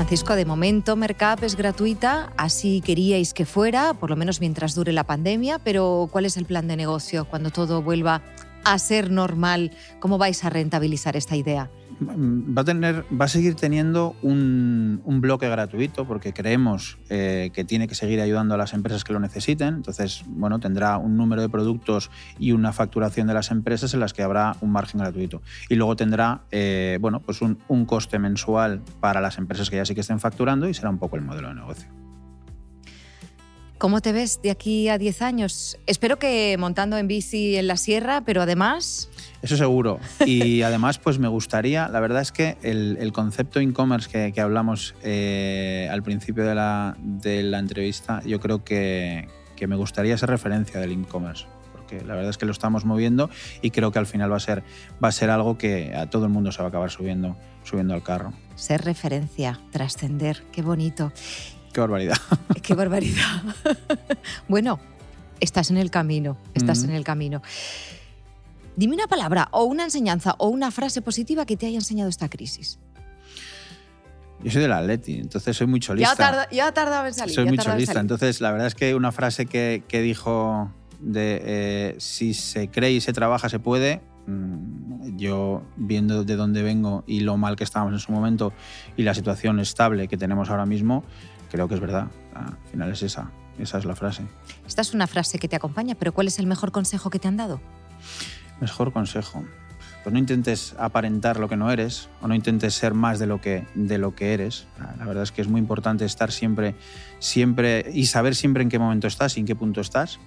Francisco, 0.00 0.34
de 0.34 0.46
momento 0.46 0.96
Mercap 0.96 1.42
es 1.42 1.56
gratuita, 1.56 2.32
así 2.38 2.80
queríais 2.80 3.34
que 3.34 3.44
fuera, 3.44 3.92
por 3.92 4.08
lo 4.08 4.16
menos 4.16 4.40
mientras 4.40 4.74
dure 4.74 4.94
la 4.94 5.04
pandemia, 5.04 5.58
pero 5.58 6.08
¿cuál 6.10 6.24
es 6.24 6.38
el 6.38 6.46
plan 6.46 6.66
de 6.66 6.74
negocio 6.74 7.26
cuando 7.26 7.50
todo 7.50 7.82
vuelva 7.82 8.22
a 8.64 8.78
ser 8.78 9.10
normal? 9.10 9.72
¿Cómo 9.98 10.16
vais 10.16 10.42
a 10.42 10.48
rentabilizar 10.48 11.18
esta 11.18 11.36
idea? 11.36 11.70
Va 12.00 12.62
a, 12.62 12.64
tener, 12.64 13.04
va 13.12 13.26
a 13.26 13.28
seguir 13.28 13.54
teniendo 13.54 14.16
un, 14.22 15.00
bloque 15.20 15.48
gratuito 15.48 16.06
porque 16.06 16.32
creemos 16.32 16.98
eh, 17.10 17.50
que 17.52 17.64
tiene 17.64 17.86
que 17.86 17.94
seguir 17.94 18.20
ayudando 18.20 18.54
a 18.54 18.56
las 18.56 18.72
empresas 18.72 19.04
que 19.04 19.12
lo 19.12 19.20
necesiten. 19.20 19.74
Entonces, 19.74 20.22
bueno, 20.26 20.60
tendrá 20.60 20.96
un 20.96 21.16
número 21.16 21.42
de 21.42 21.48
productos 21.48 22.10
y 22.38 22.52
una 22.52 22.72
facturación 22.72 23.26
de 23.26 23.34
las 23.34 23.50
empresas 23.50 23.92
en 23.92 24.00
las 24.00 24.14
que 24.14 24.22
habrá 24.22 24.56
un 24.62 24.70
margen 24.70 25.00
gratuito. 25.00 25.42
Y 25.68 25.74
luego 25.74 25.94
tendrá, 25.96 26.42
eh, 26.50 26.98
bueno, 27.00 27.20
pues 27.20 27.42
un, 27.42 27.58
un 27.68 27.84
coste 27.84 28.18
mensual 28.18 28.82
para 29.00 29.20
las 29.20 29.36
empresas 29.36 29.68
que 29.68 29.76
ya 29.76 29.84
sí 29.84 29.94
que 29.94 30.00
estén 30.00 30.20
facturando 30.20 30.68
y 30.68 30.74
será 30.74 30.90
un 30.90 30.98
poco 30.98 31.16
el 31.16 31.22
modelo 31.22 31.48
de 31.48 31.54
negocio. 31.54 32.09
¿Cómo 33.80 34.02
te 34.02 34.12
ves 34.12 34.42
de 34.42 34.50
aquí 34.50 34.90
a 34.90 34.98
10 34.98 35.22
años? 35.22 35.78
Espero 35.86 36.18
que 36.18 36.54
montando 36.58 36.98
en 36.98 37.08
bici 37.08 37.56
en 37.56 37.66
la 37.66 37.78
sierra, 37.78 38.20
pero 38.26 38.42
además... 38.42 39.08
Eso 39.40 39.56
seguro. 39.56 39.98
Y 40.26 40.60
además, 40.64 40.98
pues 40.98 41.18
me 41.18 41.28
gustaría, 41.28 41.88
la 41.88 41.98
verdad 42.00 42.20
es 42.20 42.30
que 42.30 42.58
el, 42.60 43.10
concepto 43.14 43.58
e-commerce 43.58 44.32
que, 44.34 44.38
hablamos 44.42 44.94
eh, 45.02 45.88
al 45.90 46.02
principio 46.02 46.44
de 46.44 46.54
la, 46.54 46.94
entrevista, 47.24 48.20
yo 48.26 48.38
creo 48.38 48.62
que, 48.64 49.28
me 49.66 49.76
gustaría 49.76 50.18
ser 50.18 50.28
referencia 50.28 50.78
del 50.78 50.92
e-commerce. 50.92 51.46
Porque 51.72 52.04
la 52.04 52.14
verdad 52.14 52.28
es 52.28 52.36
que 52.36 52.44
lo 52.44 52.52
estamos 52.52 52.84
moviendo 52.84 53.30
y 53.62 53.70
creo 53.70 53.92
que 53.92 53.98
al 53.98 54.06
final 54.06 54.30
va 54.30 54.36
a 54.36 54.40
ser, 54.40 54.62
va 55.02 55.08
a 55.08 55.12
ser 55.12 55.30
algo 55.30 55.56
que 55.56 55.94
a 55.96 56.10
todo 56.10 56.26
el 56.26 56.30
mundo 56.30 56.52
se 56.52 56.58
va 56.58 56.66
a 56.66 56.68
acabar 56.68 56.90
subiendo, 56.90 57.34
subiendo 57.64 57.94
al 57.94 58.02
carro. 58.02 58.34
Ser 58.56 58.84
referencia, 58.84 59.58
trascender, 59.70 60.42
qué 60.52 60.60
bonito. 60.60 61.14
Qué 61.72 61.80
barbaridad. 61.80 62.16
Qué 62.62 62.74
barbaridad. 62.74 63.42
bueno, 64.48 64.80
estás 65.40 65.70
en 65.70 65.76
el 65.76 65.90
camino, 65.90 66.36
estás 66.54 66.84
en 66.84 66.90
el 66.90 67.04
camino. 67.04 67.42
Dime 68.76 68.94
una 68.94 69.06
palabra 69.06 69.48
o 69.52 69.64
una 69.64 69.84
enseñanza 69.84 70.34
o 70.38 70.48
una 70.48 70.70
frase 70.70 71.02
positiva 71.02 71.44
que 71.44 71.56
te 71.56 71.66
haya 71.66 71.78
enseñado 71.78 72.08
esta 72.08 72.28
crisis. 72.28 72.78
Yo 74.42 74.50
soy 74.50 74.62
del 74.62 74.72
Atleti, 74.72 75.18
entonces 75.18 75.56
soy 75.56 75.66
muy 75.66 75.80
cholista. 75.80 76.48
Ya, 76.50 76.72
tardaba 76.72 77.06
en 77.08 77.14
salir. 77.14 77.34
Soy 77.34 77.44
muy 77.44 77.58
cholista, 77.58 78.00
entonces 78.00 78.40
la 78.40 78.50
verdad 78.52 78.68
es 78.68 78.74
que 78.74 78.94
una 78.94 79.12
frase 79.12 79.46
que, 79.46 79.82
dijo 79.90 80.72
de 80.98 81.42
eh, 81.44 81.94
si 81.98 82.34
se 82.34 82.68
cree 82.68 82.92
y 82.92 83.00
se 83.00 83.12
trabaja 83.12 83.48
se 83.48 83.58
puede, 83.58 84.00
mm, 84.26 85.16
yo 85.16 85.62
viendo 85.76 86.24
de 86.24 86.36
dónde 86.36 86.62
vengo 86.62 87.04
y 87.06 87.20
lo 87.20 87.36
mal 87.36 87.56
que 87.56 87.64
estábamos 87.64 87.92
en 87.92 88.00
su 88.00 88.12
momento 88.12 88.52
y 88.96 89.02
la 89.02 89.14
situación 89.14 89.60
estable 89.60 90.08
que 90.08 90.16
tenemos 90.16 90.48
ahora 90.48 90.66
mismo, 90.66 91.04
creo 91.50 91.68
que 91.68 91.74
es 91.74 91.80
verdad. 91.80 92.08
Al 92.34 92.56
final 92.70 92.90
es 92.90 93.02
esa, 93.02 93.30
esa 93.58 93.78
es 93.78 93.84
la 93.84 93.96
frase. 93.96 94.22
Esta 94.66 94.82
es 94.82 94.94
una 94.94 95.06
frase 95.06 95.38
que 95.38 95.48
te 95.48 95.56
acompaña, 95.56 95.94
pero 95.94 96.12
¿cuál 96.12 96.28
es 96.28 96.38
el 96.38 96.46
mejor 96.46 96.72
consejo 96.72 97.10
que 97.10 97.18
te 97.18 97.28
han 97.28 97.36
dado? 97.36 97.60
Mejor 98.60 98.92
consejo. 98.92 99.44
Pues 100.02 100.12
no 100.14 100.18
intentes 100.18 100.74
aparentar 100.78 101.38
lo 101.38 101.48
que 101.48 101.56
no 101.56 101.70
eres 101.70 102.08
o 102.22 102.28
no 102.28 102.34
intentes 102.34 102.72
ser 102.72 102.94
más 102.94 103.18
de 103.18 103.26
lo 103.26 103.40
que, 103.40 103.66
de 103.74 103.98
lo 103.98 104.14
que 104.14 104.32
eres. 104.32 104.66
La 104.98 105.04
verdad 105.04 105.24
es 105.24 105.32
que 105.32 105.42
es 105.42 105.48
muy 105.48 105.60
importante 105.60 106.06
estar 106.06 106.32
siempre, 106.32 106.74
siempre 107.18 107.90
y 107.92 108.06
saber 108.06 108.34
siempre 108.34 108.62
en 108.62 108.70
qué 108.70 108.78
momento 108.78 109.06
estás 109.06 109.36
y 109.36 109.40
en 109.40 109.46
qué 109.46 109.54
punto 109.54 109.82
estás. 109.82 110.18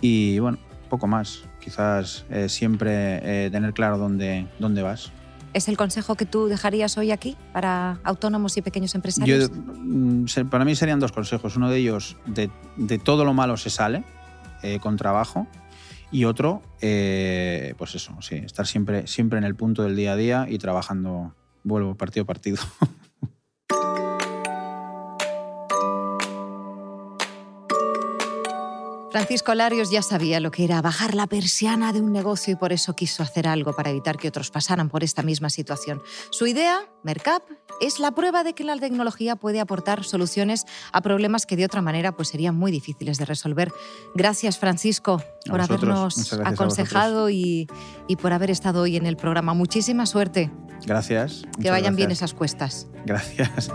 Y 0.00 0.38
bueno, 0.38 0.58
poco 0.88 1.06
más. 1.06 1.44
Quizás 1.60 2.24
eh, 2.30 2.48
siempre 2.48 3.46
eh, 3.46 3.50
tener 3.50 3.74
claro 3.74 3.98
dónde, 3.98 4.46
dónde 4.58 4.82
vas. 4.82 5.12
¿Es 5.54 5.68
el 5.68 5.76
consejo 5.76 6.14
que 6.14 6.24
tú 6.24 6.46
dejarías 6.46 6.96
hoy 6.96 7.10
aquí 7.10 7.36
para 7.52 7.98
autónomos 8.04 8.56
y 8.56 8.62
pequeños 8.62 8.94
empresarios? 8.94 9.50
Mm, 9.52 10.24
para 10.50 10.64
mí 10.64 10.74
serían 10.74 10.98
dos 10.98 11.12
consejos. 11.12 11.56
Uno 11.56 11.68
de 11.68 11.78
ellos, 11.78 12.16
de, 12.26 12.50
todo 12.98 13.24
lo 13.24 13.34
malo 13.34 13.56
se 13.56 13.68
sale 13.68 14.04
eh, 14.62 14.78
con 14.80 14.96
trabajo. 14.96 15.46
Y 16.10 16.24
otro, 16.24 16.62
eh, 16.80 17.74
pues 17.78 17.94
eso, 17.94 18.14
sí, 18.20 18.36
estar 18.36 18.66
siempre, 18.66 19.06
siempre 19.06 19.38
en 19.38 19.44
el 19.44 19.54
punto 19.54 19.82
del 19.82 19.96
día 19.96 20.12
a 20.12 20.16
día 20.16 20.46
y 20.48 20.58
trabajando, 20.58 21.34
vuelvo 21.64 21.94
partido 21.94 22.24
a 22.24 22.26
partido. 22.26 22.58
Francisco 29.12 29.54
Larios 29.54 29.90
ya 29.90 30.00
sabía 30.00 30.40
lo 30.40 30.50
que 30.50 30.64
era 30.64 30.80
bajar 30.80 31.14
la 31.14 31.26
persiana 31.26 31.92
de 31.92 32.00
un 32.00 32.12
negocio 32.12 32.54
y 32.54 32.56
por 32.56 32.72
eso 32.72 32.96
quiso 32.96 33.22
hacer 33.22 33.46
algo 33.46 33.74
para 33.74 33.90
evitar 33.90 34.16
que 34.16 34.28
otros 34.28 34.50
pasaran 34.50 34.88
por 34.88 35.04
esta 35.04 35.22
misma 35.22 35.50
situación. 35.50 36.00
Su 36.30 36.46
idea, 36.46 36.80
Mercap, 37.02 37.42
es 37.82 38.00
la 38.00 38.12
prueba 38.12 38.42
de 38.42 38.54
que 38.54 38.64
la 38.64 38.74
tecnología 38.78 39.36
puede 39.36 39.60
aportar 39.60 40.04
soluciones 40.04 40.64
a 40.92 41.02
problemas 41.02 41.44
que 41.44 41.56
de 41.56 41.66
otra 41.66 41.82
manera 41.82 42.12
pues, 42.12 42.28
serían 42.28 42.56
muy 42.56 42.72
difíciles 42.72 43.18
de 43.18 43.26
resolver. 43.26 43.70
Gracias, 44.14 44.58
Francisco, 44.58 45.22
por 45.46 45.60
habernos 45.60 46.32
aconsejado 46.32 47.28
y, 47.28 47.68
y, 48.08 48.16
por 48.16 48.32
haber 48.32 48.50
estado 48.50 48.80
hoy 48.80 48.96
en 48.96 49.04
el 49.04 49.18
programa. 49.18 49.52
Muchísima 49.52 50.06
suerte. 50.06 50.50
Gracias. 50.86 51.42
Que 51.60 51.70
vayan 51.70 51.96
bien 51.96 52.10
esas 52.10 52.32
cuestas. 52.32 52.88
Gracias. 53.04 53.68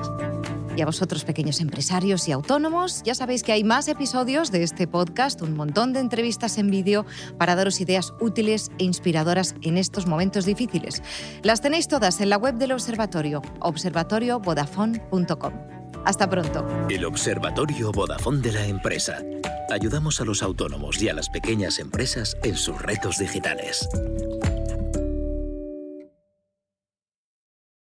Y 0.78 0.82
a 0.82 0.86
vosotros, 0.86 1.26
pequeños 1.26 1.60
empresarios 1.60 2.28
y 2.28 2.32
autónomos, 2.32 3.02
ya 3.04 3.16
sabéis 3.16 3.42
que 3.42 3.52
hay 3.52 3.63
más 3.63 3.88
episodios 3.88 4.52
de 4.52 4.62
este 4.62 4.86
podcast, 4.88 5.42
un 5.42 5.56
montón 5.56 5.92
de 5.92 6.00
entrevistas 6.00 6.60
en 6.60 6.70
vídeo 6.70 7.04
para 7.40 7.56
daros 7.56 7.82
ideas 7.82 8.13
útiles 8.20 8.70
e 8.78 8.84
inspiradoras 8.84 9.56
en 9.63 9.78
estos 9.78 10.06
momentos 10.06 10.46
difíciles. 10.46 11.02
Las 11.42 11.62
tenéis 11.62 11.88
todas 11.88 12.22
en 12.22 12.30
la 12.30 12.38
web 12.38 12.56
del 12.56 12.74
observatorio, 12.74 13.42
observatoriovodafone.com. 13.60 15.54
Hasta 16.06 16.30
pronto. 16.30 16.63
El 16.90 17.06
Observatorio 17.06 17.92
Vodafone 17.92 18.42
de 18.42 18.52
la 18.52 18.68
empresa. 18.68 19.24
Ayudamos 19.72 20.22
a 20.22 20.26
los 20.26 20.44
autónomos 20.44 21.02
y 21.02 21.10
a 21.10 21.16
las 21.16 21.28
pequeñas 21.28 21.80
empresas 21.80 22.38
en 22.44 22.56
sus 22.56 22.80
retos 22.80 23.18
digitales. 23.18 23.90